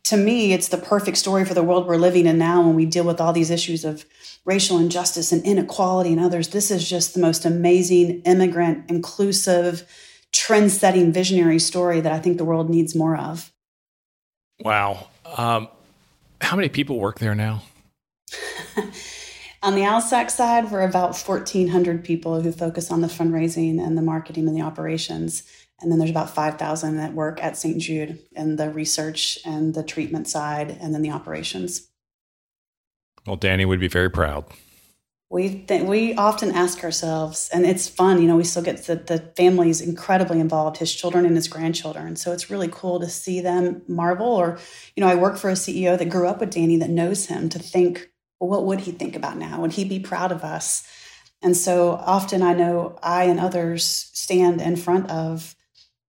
[0.07, 2.87] To me, it's the perfect story for the world we're living in now when we
[2.87, 4.07] deal with all these issues of
[4.45, 6.51] racial injustice and inequality and others.
[6.51, 9.85] This is just the most amazing, immigrant, inclusive,
[10.33, 13.53] trend setting, visionary story that I think the world needs more of.
[14.61, 15.09] Wow.
[15.25, 15.67] Um,
[16.41, 17.65] how many people work there now?
[19.65, 24.03] On the ALSAC side, we're about 1,400 people who focus on the fundraising and the
[24.03, 25.43] marketing and the operations.
[25.81, 27.79] And then there's about 5,000 that work at St.
[27.79, 31.89] Jude in the research and the treatment side, and then the operations.
[33.27, 34.47] Well, Danny would be very proud.
[35.29, 38.23] We th- we often ask ourselves, and it's fun.
[38.23, 42.15] You know, we still get the, the families incredibly involved, his children and his grandchildren.
[42.15, 44.29] So it's really cool to see them marvel.
[44.29, 44.59] Or,
[44.95, 47.49] you know, I work for a CEO that grew up with Danny that knows him
[47.49, 48.09] to think
[48.39, 49.61] well, what would he think about now?
[49.63, 50.87] Would he be proud of us?
[51.43, 55.56] And so often I know I and others stand in front of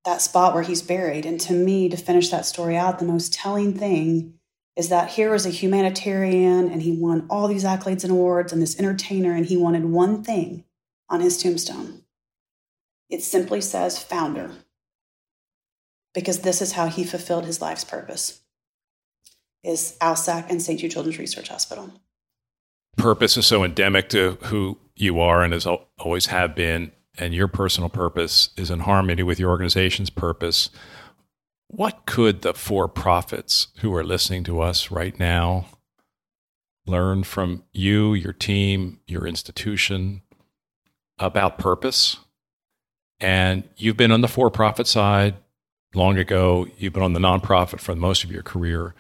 [0.07, 1.25] that spot where he's buried.
[1.25, 4.35] And to me, to finish that story out, the most telling thing
[4.77, 8.61] is that here was a humanitarian and he won all these accolades and awards and
[8.61, 10.63] this entertainer, and he wanted one thing
[11.09, 12.03] on his tombstone.
[13.09, 14.51] It simply says founder,
[16.13, 18.41] because this is how he fulfilled his life's purpose
[19.63, 20.79] is ALSAC and St.
[20.79, 21.91] Jude Children's Research Hospital
[22.97, 25.65] purpose is so endemic to who you are and has
[25.97, 30.69] always have been, and your personal purpose is in harmony with your organization's purpose.
[31.67, 35.65] What could the for profits who are listening to us right now
[36.85, 40.21] learn from you, your team, your institution
[41.19, 42.17] about purpose?
[43.19, 45.35] And you've been on the for profit side
[45.95, 48.93] long ago, you've been on the nonprofit for most of your career.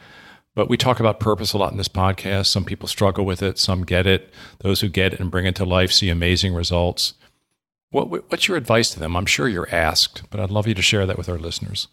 [0.55, 2.47] But we talk about purpose a lot in this podcast.
[2.47, 4.33] Some people struggle with it, some get it.
[4.59, 7.13] Those who get it and bring it to life see amazing results.
[7.89, 9.15] What, what's your advice to them?
[9.15, 11.87] I'm sure you're asked, but I'd love you to share that with our listeners.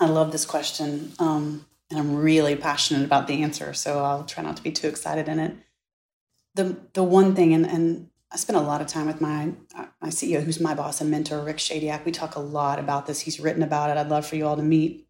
[0.00, 4.42] I love this question, um, and I'm really passionate about the answer, so I'll try
[4.42, 5.56] not to be too excited in it.
[6.54, 9.52] The the one thing, and, and I spend a lot of time with my
[10.00, 12.04] my CEO, who's my boss and mentor, Rick Shadyac.
[12.04, 13.20] We talk a lot about this.
[13.20, 13.96] He's written about it.
[13.96, 15.06] I'd love for you all to meet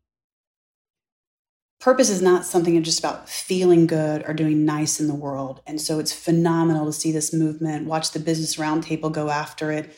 [1.82, 5.60] purpose is not something just about feeling good or doing nice in the world.
[5.66, 9.92] And so it's phenomenal to see this movement, watch the business roundtable go after it.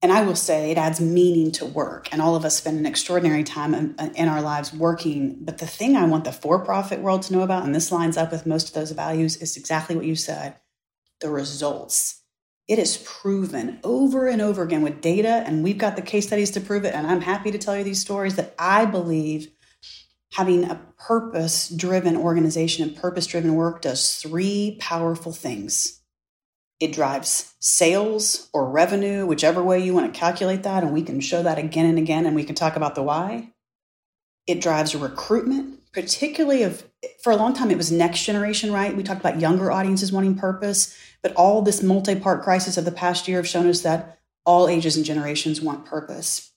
[0.00, 2.08] And I will say it adds meaning to work.
[2.12, 5.36] And all of us spend an extraordinary time in, in our lives working.
[5.42, 8.16] But the thing I want the for profit world to know about, and this lines
[8.16, 10.56] up with most of those values, is exactly what you said
[11.20, 12.22] the results.
[12.68, 16.50] It is proven over and over again with data, and we've got the case studies
[16.52, 16.94] to prove it.
[16.94, 19.50] And I'm happy to tell you these stories that I believe
[20.32, 26.00] having a purpose driven organization and purpose driven work does three powerful things
[26.78, 30.82] it drives sales or revenue, whichever way you want to calculate that.
[30.82, 33.52] And we can show that again and again, and we can talk about the why.
[34.46, 36.84] It drives recruitment, particularly of
[37.22, 38.94] for a long time it was next generation, right?
[38.94, 40.96] We talked about younger audiences wanting purpose,
[41.26, 44.96] but all this multi-part crisis of the past year have shown us that all ages
[44.96, 46.52] and generations want purpose.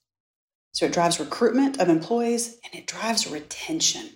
[0.73, 4.09] So it drives recruitment of employees and it drives retention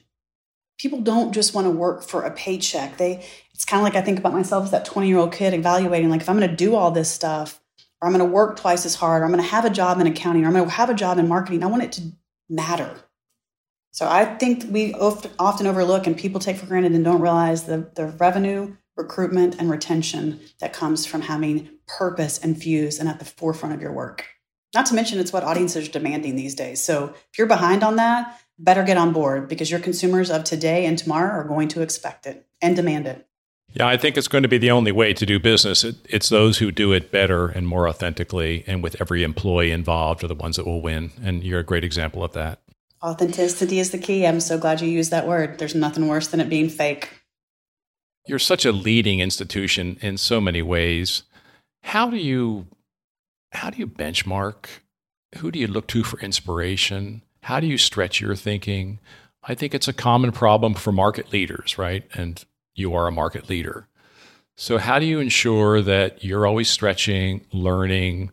[0.84, 2.98] people don't just want to work for a paycheck.
[2.98, 5.54] They it's kind of like I think about myself as that 20 year old kid
[5.54, 7.62] evaluating like if I'm going to do all this stuff
[8.02, 10.02] or I'm going to work twice as hard or I'm going to have a job
[10.02, 12.02] in accounting or I'm going to have a job in marketing, I want it to
[12.50, 12.94] matter.
[13.92, 17.90] So I think we often overlook and people take for granted and don't realize the,
[17.96, 23.76] the revenue, recruitment, and retention that comes from having purpose infused and at the forefront
[23.76, 24.28] of your work.
[24.74, 26.82] Not to mention, it's what audiences are demanding these days.
[26.82, 30.86] So if you're behind on that, better get on board because your consumers of today
[30.86, 33.28] and tomorrow are going to expect it and demand it.
[33.76, 35.84] Yeah, I think it's going to be the only way to do business.
[35.84, 40.24] It, it's those who do it better and more authentically, and with every employee involved,
[40.24, 41.12] are the ones that will win.
[41.24, 42.62] And you're a great example of that.
[43.04, 44.28] Authenticity is the key.
[44.28, 45.58] I'm so glad you used that word.
[45.58, 47.10] There's nothing worse than it being fake.
[48.26, 51.24] You're such a leading institution in so many ways.
[51.84, 52.68] How do you
[53.52, 54.66] how do you benchmark?
[55.38, 57.22] Who do you look to for inspiration?
[57.44, 59.00] How do you stretch your thinking?
[59.44, 62.08] I think it's a common problem for market leaders, right?
[62.14, 62.44] And
[62.76, 63.88] you are a market leader.
[64.56, 68.32] So, how do you ensure that you're always stretching, learning,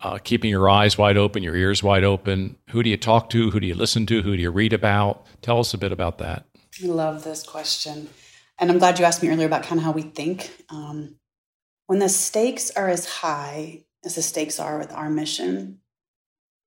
[0.00, 2.56] uh, keeping your eyes wide open, your ears wide open?
[2.70, 3.50] Who do you talk to?
[3.50, 4.22] Who do you listen to?
[4.22, 5.24] Who do you read about?
[5.42, 6.44] Tell us a bit about that.
[6.82, 8.08] I love this question.
[8.58, 10.50] And I'm glad you asked me earlier about kind of how we think.
[10.70, 11.16] Um,
[11.86, 15.80] when the stakes are as high as the stakes are with our mission,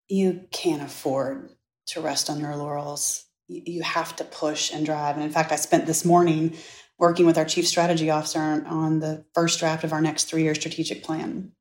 [0.07, 1.49] you can't afford
[1.87, 3.25] to rest on your laurels.
[3.47, 5.15] You have to push and drive.
[5.15, 6.55] And in fact, I spent this morning
[6.99, 10.53] working with our chief strategy officer on the first draft of our next three year
[10.53, 11.53] strategic plan.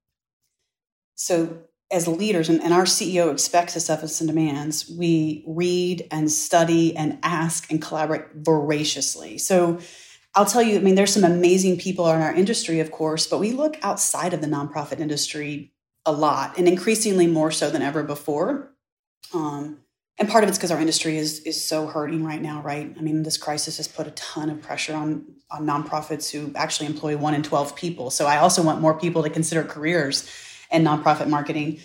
[1.15, 6.31] So, as leaders, and, our CEO expects us of us and demands, we read and
[6.31, 9.39] study and ask and collaborate voraciously.
[9.39, 9.79] So,
[10.39, 13.39] I'll tell you, I mean, there's some amazing people in our industry, of course, but
[13.39, 15.73] we look outside of the nonprofit industry
[16.07, 18.71] a lot and increasingly more so than ever before.
[19.35, 19.79] Um,
[20.17, 22.95] and part of it's because our industry is is so hurting right now, right?
[22.97, 26.87] I mean, this crisis has put a ton of pressure on on nonprofits who actually
[26.87, 28.11] employ one in twelve people.
[28.11, 30.31] So I also want more people to consider careers
[30.71, 31.81] in nonprofit marketing.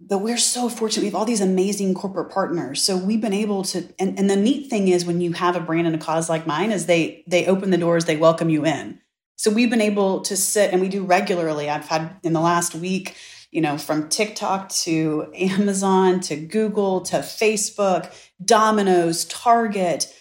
[0.00, 1.02] But we're so fortunate.
[1.02, 2.80] We have all these amazing corporate partners.
[2.82, 5.60] So we've been able to and, and the neat thing is when you have a
[5.60, 8.64] brand and a cause like mine, is they they open the doors, they welcome you
[8.64, 9.00] in.
[9.36, 11.68] So we've been able to sit and we do regularly.
[11.68, 13.16] I've had in the last week
[13.50, 18.12] you know, from TikTok to Amazon to Google to Facebook,
[18.44, 20.14] Domino's, Target.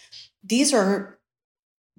[0.43, 1.16] These are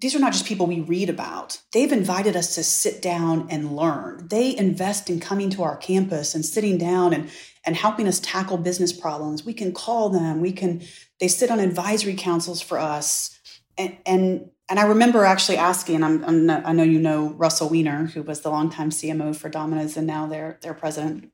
[0.01, 1.61] these are not just people we read about.
[1.73, 4.29] They've invited us to sit down and learn.
[4.29, 7.31] They invest in coming to our campus and sitting down and
[7.65, 9.45] and helping us tackle business problems.
[9.45, 10.41] We can call them.
[10.41, 10.83] We can
[11.21, 13.39] they sit on advisory councils for us.
[13.77, 18.07] And and and I remember actually asking, I'm, I'm i know you know Russell Weiner,
[18.07, 21.31] who was the longtime CMO for Domino's and now their their president.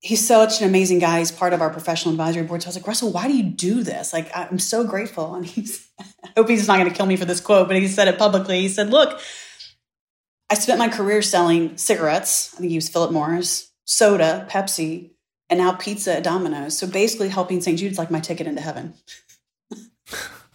[0.00, 1.18] He's such an amazing guy.
[1.18, 2.62] He's part of our professional advisory board.
[2.62, 4.12] So I was like, Russell, why do you do this?
[4.12, 5.34] Like, I'm so grateful.
[5.34, 7.88] And he's, I hope he's not going to kill me for this quote, but he
[7.88, 8.60] said it publicly.
[8.60, 9.20] He said, Look,
[10.50, 12.54] I spent my career selling cigarettes.
[12.54, 15.10] I think he was Philip Morris, soda, Pepsi,
[15.50, 16.78] and now pizza at Domino's.
[16.78, 17.78] So basically, helping St.
[17.78, 18.94] Jude's like my ticket into heaven.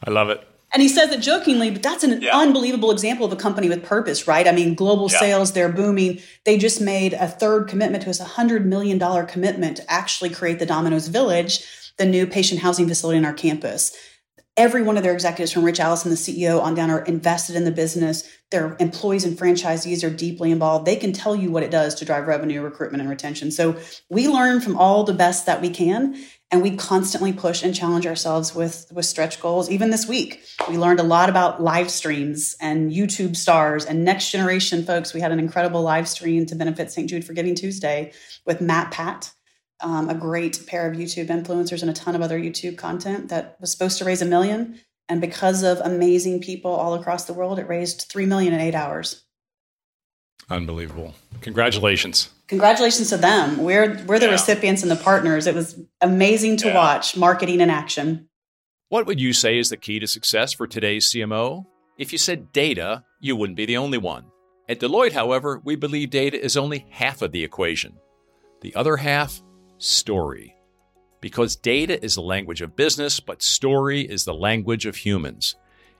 [0.03, 0.47] I love it.
[0.73, 2.35] And he says it jokingly, but that's an yeah.
[2.35, 4.47] unbelievable example of a company with purpose, right?
[4.47, 5.19] I mean, global yeah.
[5.19, 6.19] sales, they're booming.
[6.45, 10.57] They just made a third commitment to us, a $100 million commitment to actually create
[10.57, 11.63] the Domino's Village,
[11.97, 13.95] the new patient housing facility on our campus.
[14.55, 17.63] Every one of their executives, from Ritch Allison, the CEO, on down, are invested in
[17.63, 18.29] the business.
[18.51, 20.85] Their employees and franchisees are deeply involved.
[20.85, 23.49] They can tell you what it does to drive revenue, recruitment, and retention.
[23.49, 23.75] So
[24.11, 26.15] we learn from all the best that we can
[26.51, 30.77] and we constantly push and challenge ourselves with with stretch goals even this week we
[30.77, 35.31] learned a lot about live streams and youtube stars and next generation folks we had
[35.31, 38.11] an incredible live stream to benefit st jude for giving tuesday
[38.45, 39.31] with MatPat
[39.83, 43.57] um, a great pair of youtube influencers and a ton of other youtube content that
[43.61, 44.79] was supposed to raise a million
[45.09, 48.75] and because of amazing people all across the world it raised 3 million in eight
[48.75, 49.23] hours
[50.49, 51.13] Unbelievable.
[51.41, 52.29] Congratulations.
[52.47, 53.57] Congratulations to them.
[53.57, 54.33] We're we're the yeah.
[54.33, 55.47] recipients and the partners.
[55.47, 56.75] It was amazing to yeah.
[56.75, 58.29] watch marketing in action.
[58.89, 61.65] What would you say is the key to success for today's CMO?
[61.97, 64.25] If you said data, you wouldn't be the only one.
[64.69, 67.97] At Deloitte, however, we believe data is only half of the equation.
[68.61, 69.41] The other half,
[69.77, 70.55] story.
[71.21, 75.55] Because data is the language of business, but story is the language of humans.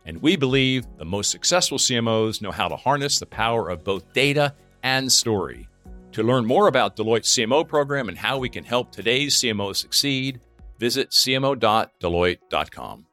[0.05, 4.11] And we believe the most successful CMOs know how to harness the power of both
[4.13, 4.53] data
[4.83, 5.67] and story.
[6.13, 10.41] To learn more about Deloitte's CMO program and how we can help today's CMOs succeed,
[10.77, 13.05] visit cmo.deloitte.com.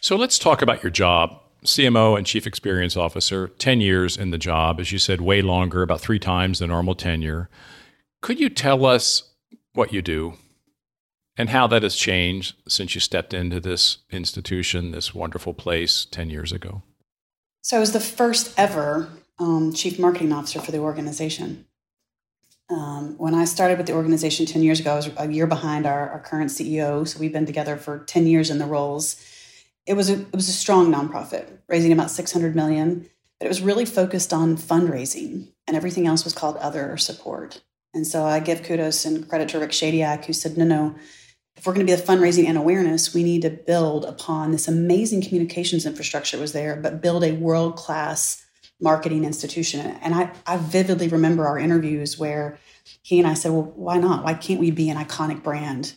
[0.00, 1.40] So let's talk about your job.
[1.64, 5.82] CMO and Chief Experience Officer, 10 years in the job, as you said, way longer,
[5.82, 7.48] about three times the normal tenure.
[8.20, 9.27] Could you tell us
[9.78, 10.34] what you do?
[11.38, 16.28] and how that has changed since you stepped into this institution, this wonderful place 10
[16.28, 16.82] years ago.
[17.62, 19.08] So, I was the first ever
[19.38, 21.66] um, chief marketing officer for the organization.
[22.68, 25.86] Um, when I started with the organization 10 years ago, I was a year behind
[25.86, 27.06] our, our, current CEO.
[27.06, 29.24] So, we've been together for 10 years in the roles.
[29.86, 33.08] It was, a, it was a strong nonprofit, raising about 600 million,
[33.38, 37.62] but it was really focused on fundraising, and everything else was called other support.
[37.94, 40.94] And so I give kudos and credit to Rick Shadyac, who said, no, no,
[41.58, 44.68] if we're going to be the fundraising and awareness, we need to build upon this
[44.68, 48.44] amazing communications infrastructure that was there, but build a world class
[48.80, 49.80] marketing institution.
[50.00, 52.58] And I, I vividly remember our interviews where
[53.02, 54.24] he and I said, Well, why not?
[54.24, 55.94] Why can't we be an iconic brand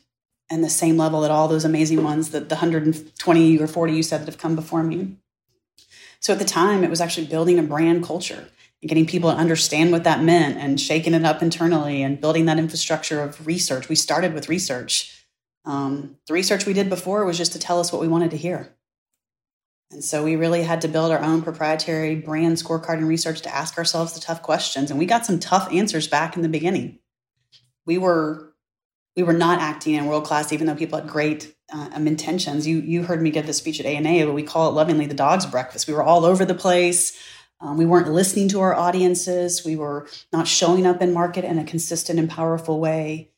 [0.49, 4.01] and the same level that all those amazing ones that the 120 or 40 you
[4.01, 5.17] said that have come before me?
[6.19, 8.47] So at the time, it was actually building a brand culture
[8.85, 12.57] getting people to understand what that meant and shaking it up internally and building that
[12.57, 13.89] infrastructure of research.
[13.89, 15.21] We started with research
[15.65, 18.37] um, the research we did before was just to tell us what we wanted to
[18.37, 18.75] hear.
[19.91, 23.53] And so we really had to build our own proprietary brand scorecard and research to
[23.53, 24.89] ask ourselves the tough questions.
[24.89, 26.99] And we got some tough answers back in the beginning.
[27.85, 28.47] We were
[29.17, 32.65] we were not acting in world class, even though people had great uh, um, intentions.
[32.65, 35.13] You you heard me give the speech at ANA, but we call it lovingly the
[35.13, 35.87] dog's breakfast.
[35.87, 37.19] We were all over the place.
[37.61, 39.63] Um, we weren't listening to our audiences.
[39.63, 43.31] We were not showing up in market in a consistent and powerful way.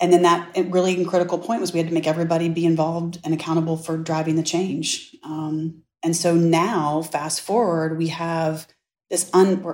[0.00, 3.32] And then that really critical point was we had to make everybody be involved and
[3.32, 5.16] accountable for driving the change.
[5.22, 8.66] Um, and so now fast forward we have
[9.10, 9.64] this un,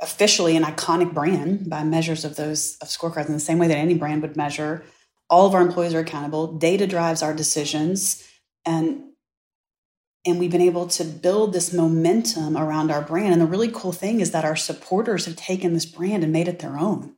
[0.00, 3.78] officially an iconic brand by measures of those of scorecards in the same way that
[3.78, 4.84] any brand would measure.
[5.30, 6.58] All of our employees are accountable.
[6.58, 8.28] Data drives our decisions.
[8.66, 9.02] And
[10.28, 13.92] and we've been able to build this momentum around our brand and the really cool
[13.92, 17.16] thing is that our supporters have taken this brand and made it their own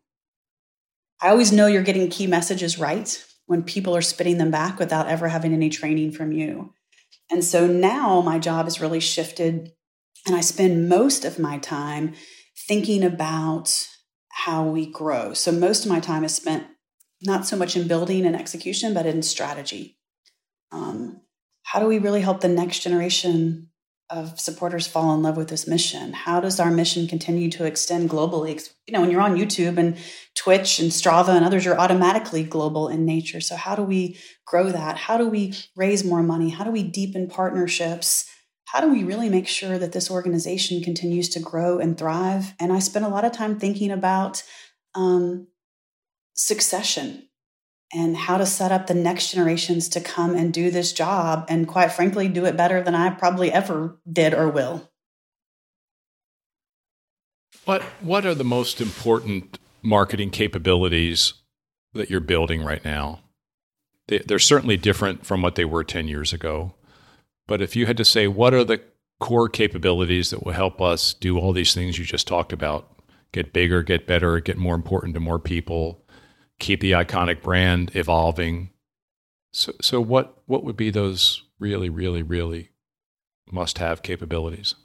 [1.23, 5.07] I always know you're getting key messages right when people are spitting them back without
[5.07, 6.73] ever having any training from you.
[7.31, 9.73] And so now my job has really shifted,
[10.27, 12.15] and I spend most of my time
[12.67, 13.89] thinking about
[14.31, 15.35] how we grow.
[15.35, 16.67] So most of my time is spent
[17.23, 19.99] not so much in building and execution, but in strategy.
[20.73, 21.21] Um,
[21.71, 23.69] how do we really help the next generation
[24.11, 26.13] of supporters fall in love with this mission?
[26.13, 28.69] How does our mission continue to extend globally?
[28.89, 29.97] You know, when you're on YouTube and
[30.35, 33.41] Twitch and Strava and others, you're automatically global in nature.
[33.41, 34.97] So, how do we grow that?
[34.97, 36.49] How do we raise more money?
[36.49, 38.29] How do we deepen partnerships?
[38.65, 42.53] How do we really make sure that this organization continues to grow and thrive?
[42.59, 44.43] And I spent a lot of time thinking about
[44.97, 45.47] um,
[46.35, 47.29] succession
[47.93, 51.67] and how to set up the next generations to come and do this job and
[51.67, 54.89] quite frankly do it better than I probably ever did or will.
[57.65, 61.35] What what are the most important marketing capabilities
[61.93, 63.21] that you're building right now?
[64.09, 66.75] They, they're certainly different from what they were 10 years ago.
[67.47, 68.81] But if you had to say what are the
[69.19, 73.53] core capabilities that will help us do all these things you just talked about, get
[73.53, 76.00] bigger, get better, get more important to more people,
[76.61, 78.71] keep the iconic brand evolving.
[79.53, 82.71] So, so what what would be those really, really, really
[83.51, 84.77] must-have capabilities?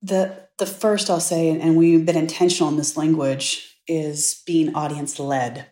[0.00, 5.18] The the first I'll say, and we've been intentional in this language, is being audience
[5.18, 5.66] led.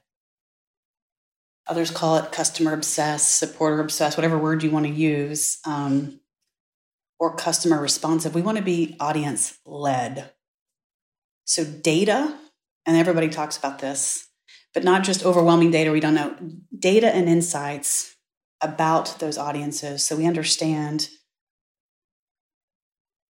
[1.69, 6.21] Others call it customer obsessed, supporter obsessed, whatever word you want to use, um,
[7.19, 8.35] or customer responsive.
[8.35, 10.33] We want to be audience led.
[11.45, 12.37] So, data,
[12.85, 14.26] and everybody talks about this,
[14.77, 16.37] but not just overwhelming data we don't know,
[16.79, 18.15] data and insights
[18.61, 21.09] about those audiences so we understand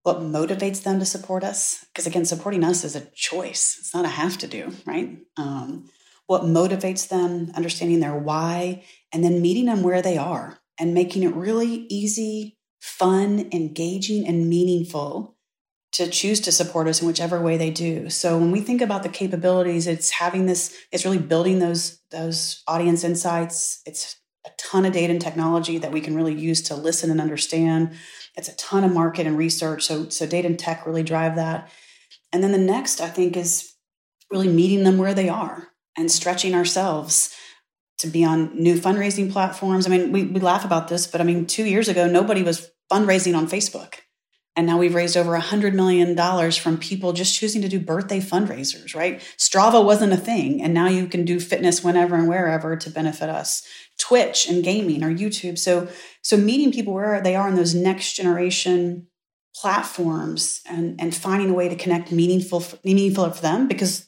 [0.02, 1.86] what motivates them to support us.
[1.93, 5.20] Because again, supporting us is a choice, it's not a have to do, right?
[5.38, 5.88] Um,
[6.26, 8.84] what motivates them, understanding their why,
[9.14, 14.50] and then meeting them where they are and making it really easy, fun, engaging, and
[14.50, 15.34] meaningful
[15.96, 18.10] to choose to support us in whichever way they do.
[18.10, 22.64] So when we think about the capabilities, it's having this, it's really building those those
[22.68, 23.82] audience insights.
[23.86, 27.22] It's a ton of data and technology that we can really use to listen and
[27.22, 27.91] understand.
[28.36, 29.86] It's a ton of market and research.
[29.86, 31.70] So so data and tech really drive that.
[32.34, 33.74] And then the next, I think, is
[34.30, 37.34] really meeting them where they are and stretching ourselves
[38.00, 39.88] to be on new fundraising platforms.
[39.88, 42.70] I mean, we, we laugh about this, but I mean, two years ago, nobody was
[42.91, 44.00] fundraising on Facebook.
[44.56, 46.16] And now we've raised over $100 million
[46.51, 49.20] from people just choosing to do birthday fundraisers, right?
[49.38, 50.62] Strava wasn't a thing.
[50.62, 53.68] And now you can do fitness whenever and wherever to benefit us.
[53.99, 55.58] Twitch and gaming or YouTube.
[55.58, 55.89] So,
[56.22, 59.08] so meeting people where they are in those next generation
[59.56, 64.08] platforms and, and finding a way to connect meaningful, meaningful for them because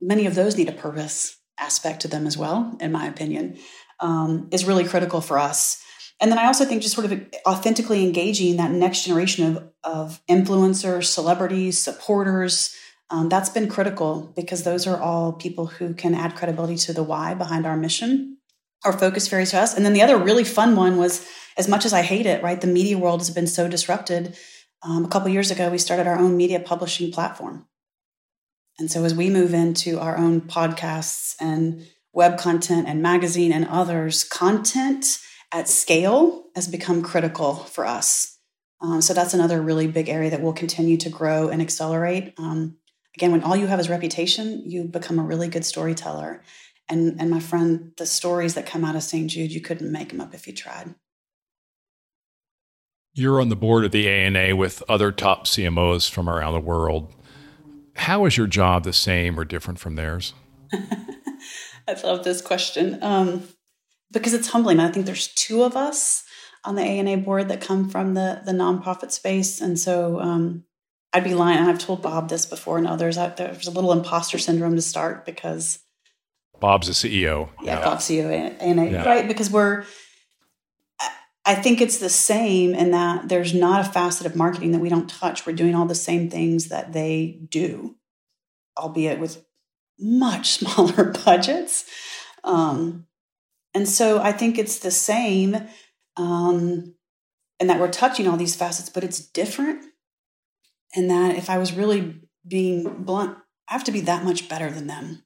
[0.00, 3.58] many of those need a purpose aspect to them as well, in my opinion,
[4.00, 5.82] um, is really critical for us.
[6.22, 10.22] And then I also think just sort of authentically engaging that next generation of, of
[10.28, 12.76] influencers, celebrities, supporters.
[13.10, 17.02] Um, that's been critical because those are all people who can add credibility to the
[17.02, 18.38] why behind our mission,
[18.84, 19.74] our focus varies to us.
[19.74, 22.60] And then the other really fun one was as much as I hate it, right?
[22.60, 24.36] The media world has been so disrupted.
[24.84, 27.66] Um, a couple years ago, we started our own media publishing platform.
[28.78, 33.66] And so as we move into our own podcasts and web content and magazine and
[33.66, 35.18] others, content
[35.52, 38.38] at scale has become critical for us.
[38.80, 42.34] Um, so that's another really big area that will continue to grow and accelerate.
[42.38, 42.76] Um,
[43.16, 46.42] again, when all you have is reputation, you become a really good storyteller.
[46.88, 49.30] And, and my friend, the stories that come out of St.
[49.30, 50.94] Jude, you couldn't make them up if you tried.
[53.14, 57.14] You're on the board of the ANA with other top CMOs from around the world.
[57.94, 60.32] How is your job the same or different from theirs?
[60.72, 62.98] I love this question.
[63.02, 63.46] Um,
[64.12, 64.80] because it's humbling.
[64.80, 66.24] I think there's two of us
[66.64, 70.64] on the ANA board that come from the the nonprofit space, and so um,
[71.12, 71.58] I'd be lying.
[71.58, 73.18] And I've told Bob this before and others.
[73.18, 75.80] I, there's a little imposter syndrome to start because
[76.60, 77.48] Bob's the CEO.
[77.62, 77.84] Yeah, yeah.
[77.84, 79.04] Bob's CEO ANA, yeah.
[79.04, 79.26] right?
[79.26, 79.84] Because we're.
[81.44, 84.88] I think it's the same in that there's not a facet of marketing that we
[84.88, 85.44] don't touch.
[85.44, 87.96] We're doing all the same things that they do,
[88.78, 89.44] albeit with
[89.98, 91.84] much smaller budgets.
[92.44, 93.06] Um,
[93.74, 95.56] and so I think it's the same,
[96.16, 96.94] um,
[97.58, 99.84] and that we're touching all these facets, but it's different.
[100.94, 104.70] And that if I was really being blunt, I have to be that much better
[104.70, 105.24] than them.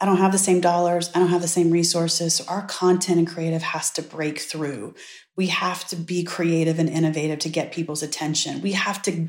[0.00, 1.10] I don't have the same dollars.
[1.14, 2.34] I don't have the same resources.
[2.34, 4.94] So our content and creative has to break through.
[5.36, 8.60] We have to be creative and innovative to get people's attention.
[8.60, 9.28] We have to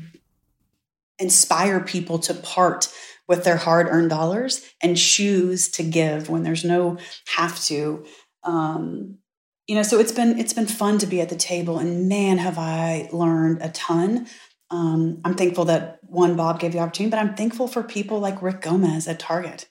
[1.18, 2.92] inspire people to part
[3.28, 6.96] with their hard earned dollars and choose to give when there's no
[7.36, 8.04] have to.
[8.42, 9.18] Um,
[9.66, 12.38] you know, so it's been it's been fun to be at the table, and man,
[12.38, 14.26] have I learned a ton.
[14.70, 18.42] Um, I'm thankful that one Bob gave the opportunity, but I'm thankful for people like
[18.42, 19.68] Rick Gomez at Target.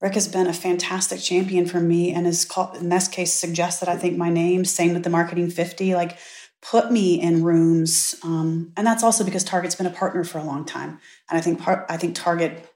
[0.00, 3.88] Rick has been a fantastic champion for me, and has called, in this case suggested
[3.88, 4.64] I think my name.
[4.64, 6.18] Same with the Marketing 50, like
[6.60, 10.44] put me in rooms, um, and that's also because Target's been a partner for a
[10.44, 10.98] long time,
[11.30, 12.68] and I think part, I think Target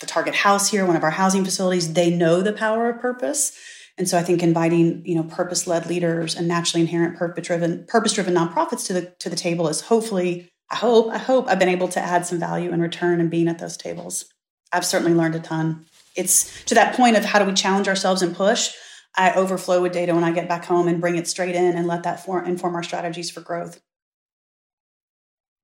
[0.00, 3.58] the Target House here, one of our housing facilities, they know the power of purpose.
[3.96, 8.86] And so I think inviting, you know, purpose-led leaders and naturally inherent purpose-driven, purpose-driven nonprofits
[8.86, 12.00] to the to the table is hopefully, I hope, I hope I've been able to
[12.00, 14.26] add some value in return and being at those tables.
[14.72, 15.86] I've certainly learned a ton.
[16.14, 18.72] It's to that point of how do we challenge ourselves and push.
[19.16, 21.88] I overflow with data when I get back home and bring it straight in and
[21.88, 23.80] let that for, inform our strategies for growth.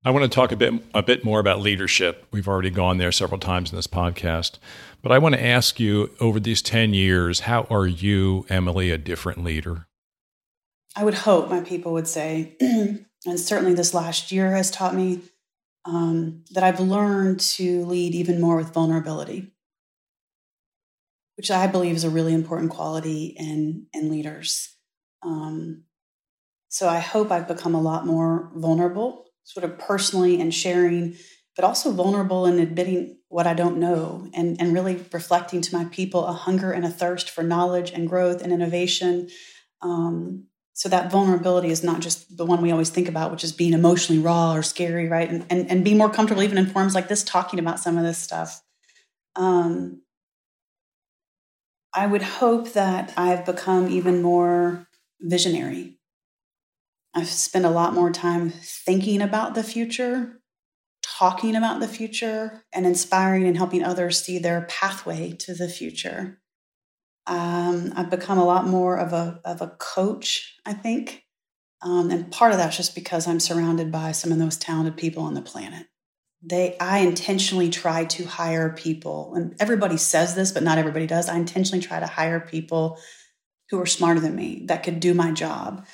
[0.07, 2.27] I want to talk a bit a bit more about leadership.
[2.31, 4.59] We've already gone there several times in this podcast,
[5.01, 8.99] but I want to ask you over these 10 years, how are you, Emily, a
[8.99, 9.87] different leader?
[10.95, 13.07] I would hope my people would say, and
[13.41, 15.23] certainly this last year has taught me
[15.87, 19.55] um, that I've learned to lead even more with vulnerability,
[21.37, 24.77] which I believe is a really important quality in in leaders.
[25.23, 25.85] Um,
[26.69, 31.17] so I hope I've become a lot more vulnerable sort of personally and sharing,
[31.55, 35.85] but also vulnerable and admitting what I don't know and, and really reflecting to my
[35.87, 39.29] people a hunger and a thirst for knowledge and growth and innovation.
[39.83, 43.53] Um, so that vulnerability is not just the one we always think about, which is
[43.53, 45.31] being emotionally raw or scary, right?
[45.31, 48.03] And, and, and be more comfortable even in forums like this, talking about some of
[48.03, 48.61] this stuff.
[49.37, 50.03] Um,
[51.95, 54.89] I would hope that I've become even more
[55.21, 55.99] visionary
[57.15, 60.41] I've spent a lot more time thinking about the future,
[61.03, 66.41] talking about the future, and inspiring and helping others see their pathway to the future.
[67.27, 71.25] Um, I've become a lot more of a of a coach, I think,
[71.83, 74.97] um, and part of that's just because I'm surrounded by some of the most talented
[74.97, 75.87] people on the planet.
[76.43, 81.29] they I intentionally try to hire people, and everybody says this, but not everybody does.
[81.29, 82.99] I intentionally try to hire people
[83.71, 85.87] who are smarter than me that could do my job.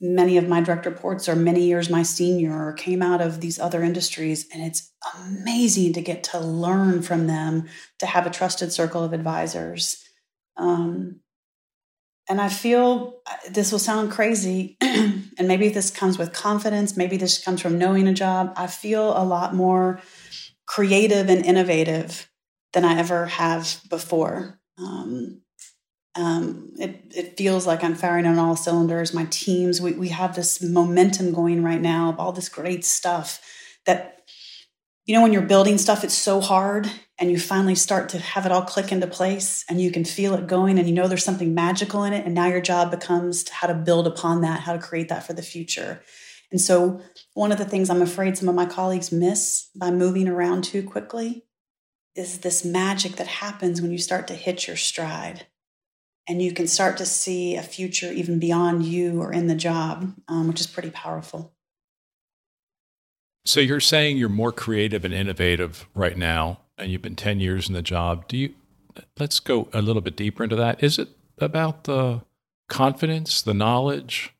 [0.00, 3.58] Many of my direct reports are many years my senior or came out of these
[3.58, 7.68] other industries, and it's amazing to get to learn from them,
[7.98, 10.04] to have a trusted circle of advisors.
[10.56, 11.20] Um,
[12.28, 17.16] and I feel uh, this will sound crazy, and maybe this comes with confidence, maybe
[17.16, 18.52] this comes from knowing a job.
[18.56, 20.00] I feel a lot more
[20.66, 22.30] creative and innovative
[22.72, 24.60] than I ever have before.
[24.78, 25.42] Um,
[26.18, 29.14] um, it, it feels like I'm firing on all cylinders.
[29.14, 33.40] My teams, we, we have this momentum going right now of all this great stuff
[33.86, 34.24] that,
[35.06, 38.46] you know, when you're building stuff, it's so hard and you finally start to have
[38.46, 41.24] it all click into place and you can feel it going and you know there's
[41.24, 44.72] something magical in it and now your job becomes how to build upon that how
[44.72, 46.00] to create that for the future
[46.50, 47.00] and so
[47.34, 50.82] one of the things i'm afraid some of my colleagues miss by moving around too
[50.82, 51.44] quickly
[52.14, 55.47] is this magic that happens when you start to hit your stride
[56.28, 60.14] and you can start to see a future even beyond you or in the job
[60.28, 61.52] um, which is pretty powerful
[63.44, 67.68] so you're saying you're more creative and innovative right now and you've been 10 years
[67.68, 68.26] in the job.
[68.28, 68.54] Do you,
[69.18, 70.82] let's go a little bit deeper into that.
[70.82, 71.08] Is it
[71.38, 72.22] about the
[72.68, 74.34] confidence, the knowledge,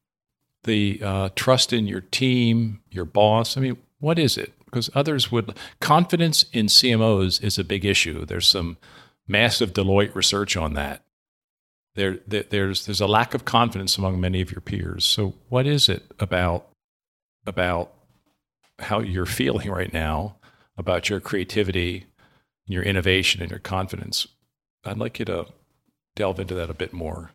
[0.64, 3.57] the uh, trust in your team, your boss?
[3.57, 4.53] I mean, what is it?
[4.64, 8.24] Because others would, confidence in CMOs is a big issue.
[8.24, 8.76] There's some
[9.26, 11.03] massive Deloitte research on that.
[11.99, 15.05] There, there, there's there's a lack of confidence among many of your peers.
[15.05, 16.68] So, what is it about
[17.46, 17.92] about
[18.78, 20.36] how you're feeling right now
[20.76, 22.07] about your creativity
[22.68, 24.28] your innovation and your confidence.
[24.84, 25.46] I'd like you to
[26.14, 27.32] delve into that a bit more.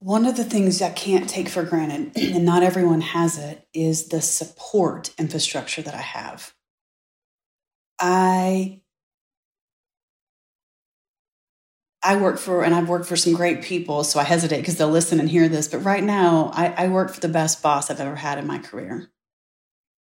[0.00, 4.08] One of the things I can't take for granted, and not everyone has it, is
[4.08, 6.54] the support infrastructure that I have.
[8.00, 8.80] I
[12.06, 14.88] I work for, and I've worked for some great people, so I hesitate because they'll
[14.88, 15.66] listen and hear this.
[15.66, 18.58] But right now, I, I work for the best boss I've ever had in my
[18.58, 19.10] career.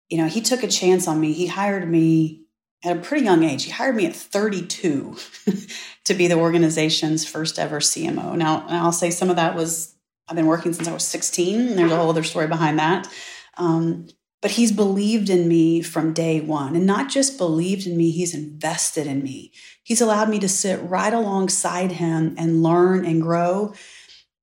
[0.10, 1.34] You know, he took a chance on me.
[1.34, 2.44] He hired me
[2.84, 3.64] at a pretty young age.
[3.64, 5.18] He hired me at 32
[6.06, 8.38] to be the organization's first ever CMO.
[8.38, 9.96] Now, I'll say some of that was
[10.28, 11.70] I've been working since I was 16.
[11.70, 13.12] And there's a whole other story behind that.
[13.58, 14.10] Um,
[14.46, 16.76] but he's believed in me from day one.
[16.76, 19.52] And not just believed in me, he's invested in me.
[19.82, 23.74] He's allowed me to sit right alongside him and learn and grow.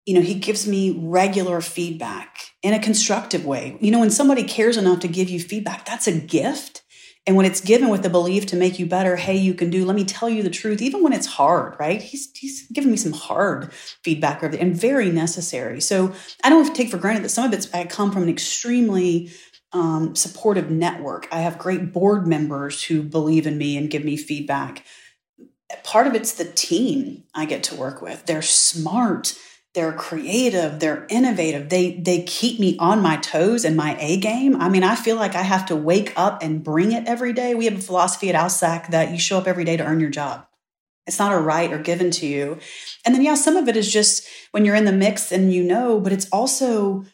[0.05, 3.79] You know, he gives me regular feedback in a constructive way.
[3.81, 6.83] You know, when somebody cares enough to give you feedback, that's a gift
[7.27, 9.85] and when it's given with the belief to make you better, hey, you can do,
[9.85, 12.03] let me tell you the truth, even when it's hard, right?
[12.03, 13.73] He's, he's given me some hard
[14.03, 15.81] feedback and very necessary.
[15.81, 19.31] So I don't take for granted that some of it's I come from an extremely
[19.73, 21.29] um, supportive network.
[21.33, 24.85] I have great board members who believe in me and give me feedback.
[25.85, 28.27] Part of it's the team I get to work with.
[28.27, 29.35] They're smart
[29.75, 34.61] they're creative they're innovative they they keep me on my toes and my a game
[34.61, 37.55] i mean i feel like i have to wake up and bring it every day
[37.55, 40.11] we have a philosophy at alsac that you show up every day to earn your
[40.11, 40.47] job
[41.07, 42.59] it's not a right or given to you
[43.05, 45.63] and then yeah some of it is just when you're in the mix and you
[45.63, 47.05] know but it's also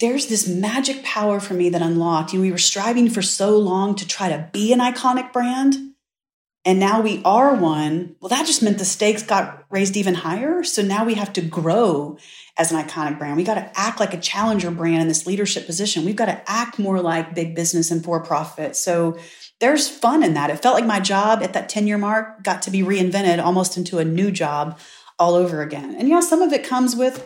[0.00, 3.94] there's this magic power for me that unlocked know, we were striving for so long
[3.94, 5.94] to try to be an iconic brand
[6.66, 10.64] and now we are one, well, that just meant the stakes got raised even higher.
[10.64, 12.18] So now we have to grow
[12.58, 13.36] as an iconic brand.
[13.36, 16.04] We got to act like a challenger brand in this leadership position.
[16.04, 18.74] We've got to act more like big business and for profit.
[18.74, 19.16] So
[19.60, 20.50] there's fun in that.
[20.50, 23.76] It felt like my job at that 10 year mark got to be reinvented almost
[23.76, 24.76] into a new job
[25.20, 25.94] all over again.
[25.94, 27.24] And yeah, some of it comes with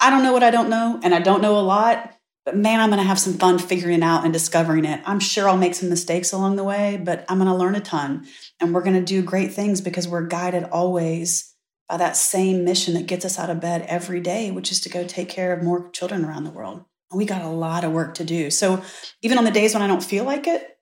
[0.00, 2.12] I don't know what I don't know, and I don't know a lot.
[2.44, 5.00] But man, I'm going to have some fun figuring out and discovering it.
[5.04, 7.80] I'm sure I'll make some mistakes along the way, but I'm going to learn a
[7.80, 8.24] ton.
[8.60, 11.52] And we're going to do great things because we're guided always
[11.88, 14.88] by that same mission that gets us out of bed every day, which is to
[14.88, 16.84] go take care of more children around the world.
[17.10, 18.50] And we got a lot of work to do.
[18.50, 18.80] So
[19.22, 20.78] even on the days when I don't feel like it,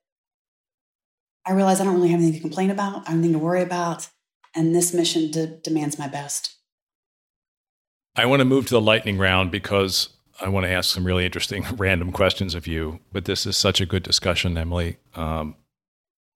[1.47, 3.61] I realize I don't really have anything to complain about, I have anything to worry
[3.61, 4.07] about.
[4.55, 6.55] And this mission de- demands my best.
[8.15, 10.09] I want to move to the lightning round because
[10.39, 13.81] I want to ask some really interesting random questions of you, but this is such
[13.81, 14.97] a good discussion, Emily.
[15.15, 15.55] Um,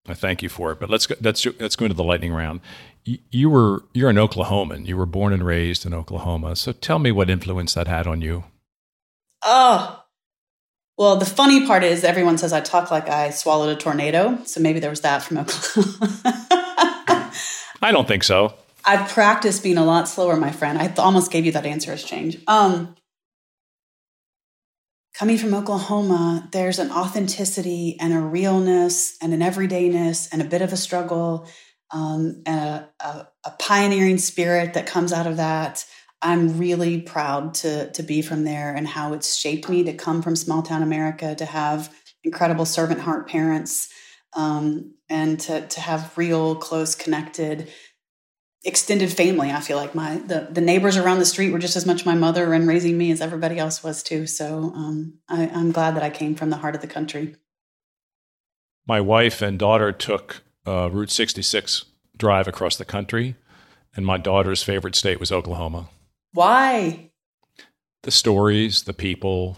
[0.08, 0.80] I thank you for it.
[0.80, 2.62] But let's go, let's let's go into the lightning round.
[3.06, 4.88] You, you were you're an Oklahoman.
[4.88, 6.56] You were born and raised in Oklahoma.
[6.56, 8.46] So tell me what influence that had on you.
[9.44, 10.04] Oh,
[10.98, 14.40] well, the funny part is everyone says I talk like I swallowed a tornado.
[14.46, 16.22] So maybe there was that from Oklahoma.
[17.82, 18.54] I don't think so.
[18.86, 20.78] I've practiced being a lot slower, my friend.
[20.78, 22.38] I almost gave you that answer as change.
[22.48, 22.96] Um,
[25.14, 30.62] coming from Oklahoma, there's an authenticity and a realness and an everydayness and a bit
[30.62, 31.48] of a struggle
[31.92, 35.86] um, and a, a, a, pioneering spirit that comes out of that.
[36.22, 40.22] I'm really proud to to be from there and how it's shaped me to come
[40.22, 43.90] from small town America to have incredible servant heart parents
[44.34, 47.72] um, and to to have real close connected
[48.64, 49.52] extended family.
[49.52, 52.16] I feel like my the, the neighbors around the street were just as much my
[52.16, 54.28] mother and raising me as everybody else was too.
[54.28, 57.36] So um, I, I'm glad that I came from the heart of the country.
[58.86, 61.86] My wife and daughter took uh, Route 66
[62.18, 63.36] drive across the country,
[63.96, 65.90] and my daughter's favorite state was Oklahoma.
[66.34, 67.12] Why?
[68.04, 69.58] The stories, the people,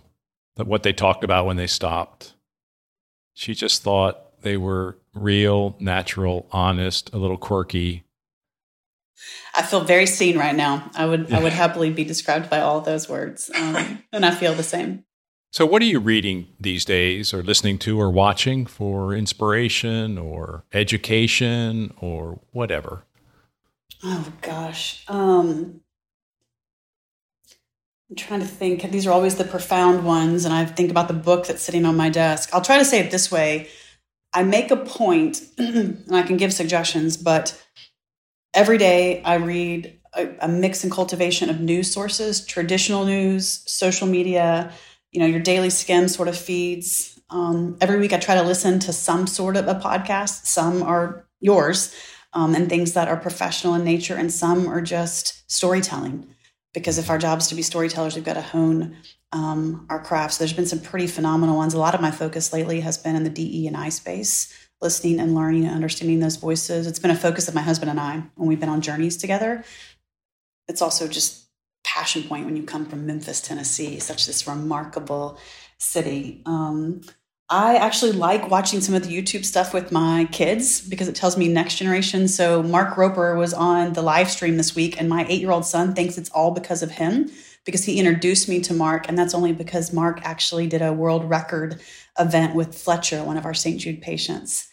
[0.56, 2.34] the, what they talked about when they stopped.
[3.34, 8.04] She just thought they were real, natural, honest, a little quirky,
[9.53, 10.89] I feel very seen right now.
[10.95, 11.39] I would yeah.
[11.39, 15.05] I would happily be described by all those words, um, and I feel the same.
[15.51, 20.63] So, what are you reading these days, or listening to, or watching for inspiration, or
[20.72, 23.03] education, or whatever?
[24.03, 25.82] Oh gosh, um,
[28.09, 28.89] I'm trying to think.
[28.91, 31.97] These are always the profound ones, and I think about the book that's sitting on
[31.97, 32.49] my desk.
[32.53, 33.67] I'll try to say it this way:
[34.34, 37.61] I make a point, and I can give suggestions, but
[38.54, 44.08] every day I read a, a, mix and cultivation of news sources, traditional news, social
[44.08, 44.72] media,
[45.12, 47.20] you know, your daily skim sort of feeds.
[47.30, 50.45] Um, every week I try to listen to some sort of a podcast.
[50.45, 51.95] Some are yours
[52.34, 56.28] um, and things that are professional in nature, and some are just storytelling.
[56.74, 58.95] Because if our job is to be storytellers, we've got to hone
[59.34, 60.38] um, our crafts.
[60.38, 61.74] There's been some pretty phenomenal ones.
[61.74, 65.20] A lot of my focus lately has been in the DE and I space listening
[65.20, 66.88] and learning and understanding those voices.
[66.88, 69.64] It's been a focus of my husband and I when we've been on journeys together.
[70.68, 71.46] It's also just
[71.84, 75.38] passion point when you come from Memphis, Tennessee, such this remarkable
[75.78, 76.42] city.
[76.46, 77.02] Um,
[77.50, 81.38] I actually like watching some of the YouTube stuff with my kids because it tells
[81.38, 82.30] me next generation.
[82.30, 86.18] So Mark Rober was on the live stream this week, and my eight-year-old son thinks
[86.18, 87.30] it's all because of him
[87.66, 91.30] because he introduced me to Mark, and that's only because Mark actually did a world
[91.30, 91.82] record
[92.18, 93.80] event with Fletcher, one of our St.
[93.80, 94.70] Jude patients.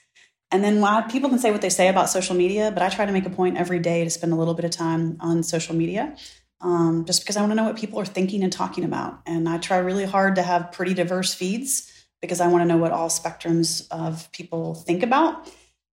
[0.50, 3.12] And then people can say what they say about social media, but I try to
[3.12, 6.16] make a point every day to spend a little bit of time on social media
[6.60, 9.20] um, just because I want to know what people are thinking and talking about.
[9.26, 12.78] And I try really hard to have pretty diverse feeds because I want to know
[12.78, 15.50] what all spectrums of people think about.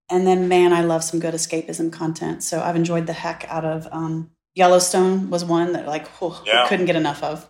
[0.09, 2.43] And then, man, I love some good escapism content.
[2.43, 6.67] So I've enjoyed the heck out of um, Yellowstone was one that like whew, yeah.
[6.67, 7.49] couldn't get enough of.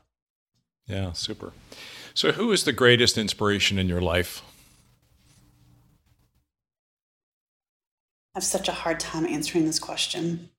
[0.87, 1.51] Yeah, super.
[2.13, 4.41] So, who is the greatest inspiration in your life?
[8.23, 10.49] I have such a hard time answering this question.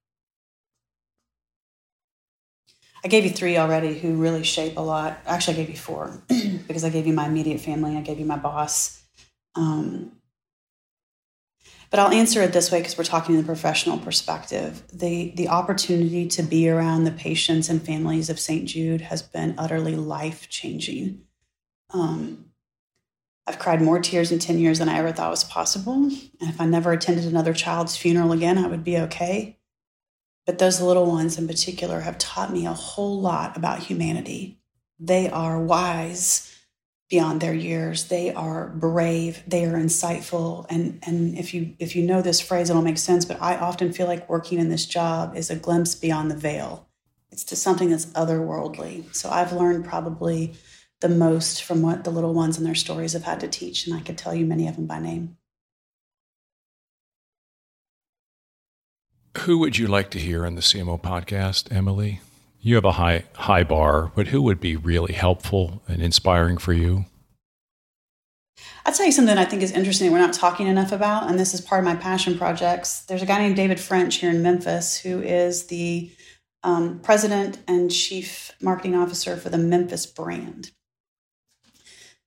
[3.04, 5.18] I gave you three already who really shape a lot.
[5.26, 6.22] Actually, I gave you four
[6.66, 9.02] because I gave you my immediate family, I gave you my boss.
[9.54, 10.12] Um,
[11.90, 14.82] but I'll answer it this way because we're talking in the professional perspective.
[14.92, 18.66] The the opportunity to be around the patients and families of St.
[18.66, 21.22] Jude has been utterly life changing.
[21.90, 22.46] Um,
[23.46, 25.94] I've cried more tears in 10 years than I ever thought was possible.
[25.94, 29.58] And if I never attended another child's funeral again, I would be okay.
[30.46, 34.60] But those little ones in particular have taught me a whole lot about humanity.
[34.98, 36.52] They are wise
[37.08, 38.04] beyond their years.
[38.04, 39.42] They are brave.
[39.46, 40.66] They are insightful.
[40.68, 43.24] And, and if you if you know this phrase, it'll make sense.
[43.24, 46.88] But I often feel like working in this job is a glimpse beyond the veil.
[47.30, 49.14] It's to something that's otherworldly.
[49.14, 50.54] So I've learned probably
[51.00, 53.96] the most from what the little ones and their stories have had to teach, and
[53.96, 55.36] I could tell you many of them by name.
[59.38, 62.20] Who would you like to hear on the CMO podcast, Emily?
[62.60, 66.72] You have a high high bar, but who would be really helpful and inspiring for
[66.72, 67.04] you?
[68.86, 71.52] I'll tell you something I think is interesting we're not talking enough about, and this
[71.52, 73.00] is part of my passion projects.
[73.02, 76.10] There's a guy named David French here in Memphis who is the
[76.62, 80.70] um, president and chief marketing officer for the Memphis brand.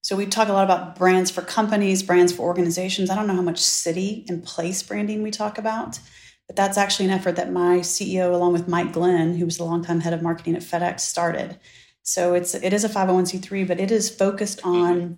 [0.02, 3.10] So we talk a lot about brands for companies, brands for organizations.
[3.10, 6.00] I don't know how much city and place branding we talk about,
[6.48, 9.66] but that's actually an effort that my CEO, along with Mike Glenn, who was the
[9.66, 11.60] longtime head of marketing at FedEx, started.
[12.04, 14.70] So it's it is a 501c3, but it is focused mm-hmm.
[14.70, 15.18] on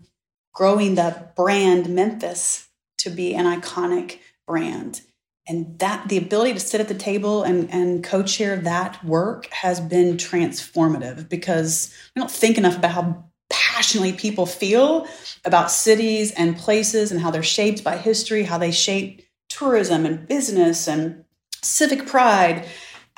[0.53, 2.67] growing the brand Memphis
[2.97, 5.01] to be an iconic brand.
[5.47, 9.79] And that the ability to sit at the table and, and co-chair that work has
[9.79, 15.07] been transformative because we don't think enough about how passionately people feel
[15.45, 20.27] about cities and places and how they're shaped by history, how they shape tourism and
[20.27, 21.23] business and
[21.61, 22.65] civic pride.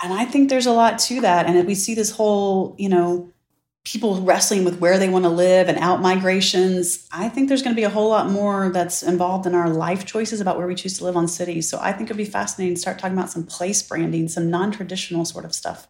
[0.01, 1.45] And I think there's a lot to that.
[1.45, 3.31] And we see this whole, you know,
[3.85, 7.07] people wrestling with where they want to live and out migrations.
[7.11, 10.05] I think there's going to be a whole lot more that's involved in our life
[10.05, 11.69] choices about where we choose to live on cities.
[11.69, 14.71] So I think it'd be fascinating to start talking about some place branding, some non
[14.71, 15.87] traditional sort of stuff.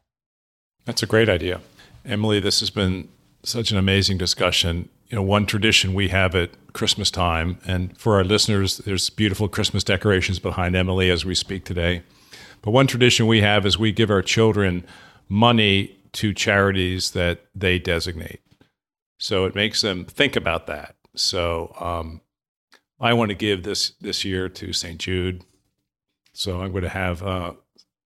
[0.85, 1.61] That's a great idea.
[2.03, 3.07] Emily, this has been
[3.43, 4.89] such an amazing discussion.
[5.07, 9.47] You know, one tradition we have at Christmas time, and for our listeners, there's beautiful
[9.47, 12.01] Christmas decorations behind Emily as we speak today.
[12.61, 14.85] But one tradition we have is we give our children
[15.29, 18.39] money to charities that they designate.
[19.19, 20.95] So it makes them think about that.
[21.15, 22.21] So um,
[22.99, 24.99] I want to give this this year to St.
[24.99, 25.43] Jude.
[26.33, 27.53] So I'm going to have, uh,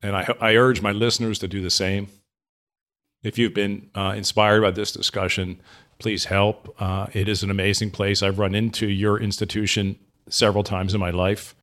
[0.02, 2.08] and I, I urge my listeners to do the same.
[3.24, 5.60] If you've been uh, inspired by this discussion,
[6.00, 6.76] please help.
[6.80, 8.22] Uh, it is an amazing place.
[8.22, 9.98] I've run into your institution
[10.30, 11.56] several times in my life,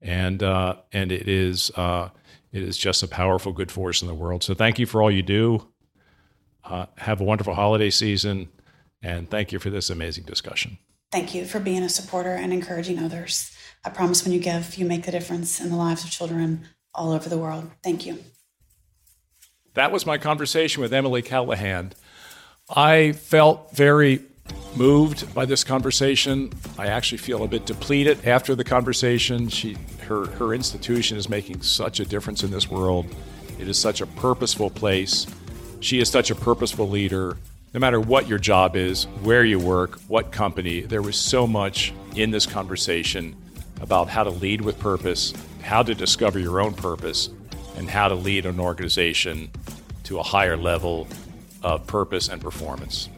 [0.00, 2.10] and uh, and it is uh,
[2.52, 4.42] it is just a powerful good force in the world.
[4.42, 5.68] So thank you for all you do.
[6.64, 8.48] Uh, have a wonderful holiday season,
[9.02, 10.78] and thank you for this amazing discussion.
[11.12, 13.54] Thank you for being a supporter and encouraging others.
[13.84, 17.12] I promise when you give, you make the difference in the lives of children all
[17.12, 17.70] over the world.
[17.82, 18.18] Thank you.
[19.74, 21.92] That was my conversation with Emily Callahan.
[22.70, 24.20] I felt very
[24.76, 26.52] moved by this conversation.
[26.78, 29.48] I actually feel a bit depleted after the conversation.
[29.48, 33.06] She, her, her institution is making such a difference in this world.
[33.58, 35.26] It is such a purposeful place.
[35.80, 37.36] She is such a purposeful leader.
[37.72, 41.92] No matter what your job is, where you work, what company, there was so much
[42.14, 43.34] in this conversation
[43.80, 47.30] about how to lead with purpose, how to discover your own purpose,
[47.76, 49.50] and how to lead an organization
[50.04, 51.08] to a higher level
[51.62, 53.08] of purpose and performance.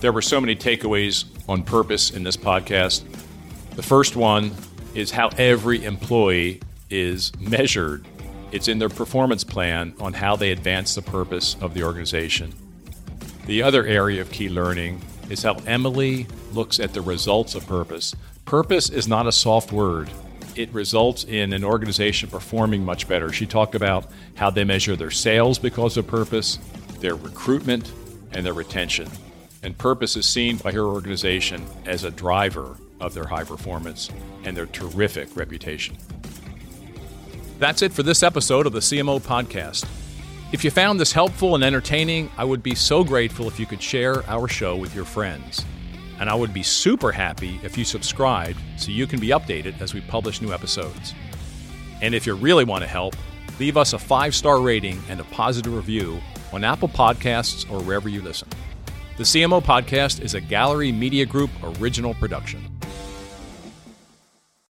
[0.00, 3.04] There were so many takeaways on purpose in this podcast.
[3.76, 4.52] The first one
[4.94, 8.06] is how every employee is measured
[8.52, 12.52] it's in their performance plan on how they advance the purpose of the organization.
[13.46, 15.00] The other area of key learning
[15.30, 18.14] is how Emily looks at the results of purpose.
[18.44, 20.10] Purpose is not a soft word.
[20.54, 23.32] It results in an organization performing much better.
[23.32, 26.58] She talked about how they measure their sales because of purpose,
[27.00, 27.90] their recruitment,
[28.32, 29.08] and their retention.
[29.62, 34.10] And purpose is seen by her organization as a driver of their high performance
[34.44, 35.96] and their terrific reputation.
[37.58, 39.86] That's it for this episode of the CMO Podcast.
[40.52, 43.82] If you found this helpful and entertaining, I would be so grateful if you could
[43.82, 45.64] share our show with your friends.
[46.22, 49.92] And I would be super happy if you subscribed so you can be updated as
[49.92, 51.14] we publish new episodes.
[52.00, 53.16] And if you really want to help,
[53.58, 56.20] leave us a five star rating and a positive review
[56.52, 58.46] on Apple Podcasts or wherever you listen.
[59.16, 61.50] The CMO Podcast is a Gallery Media Group
[61.80, 62.62] original production.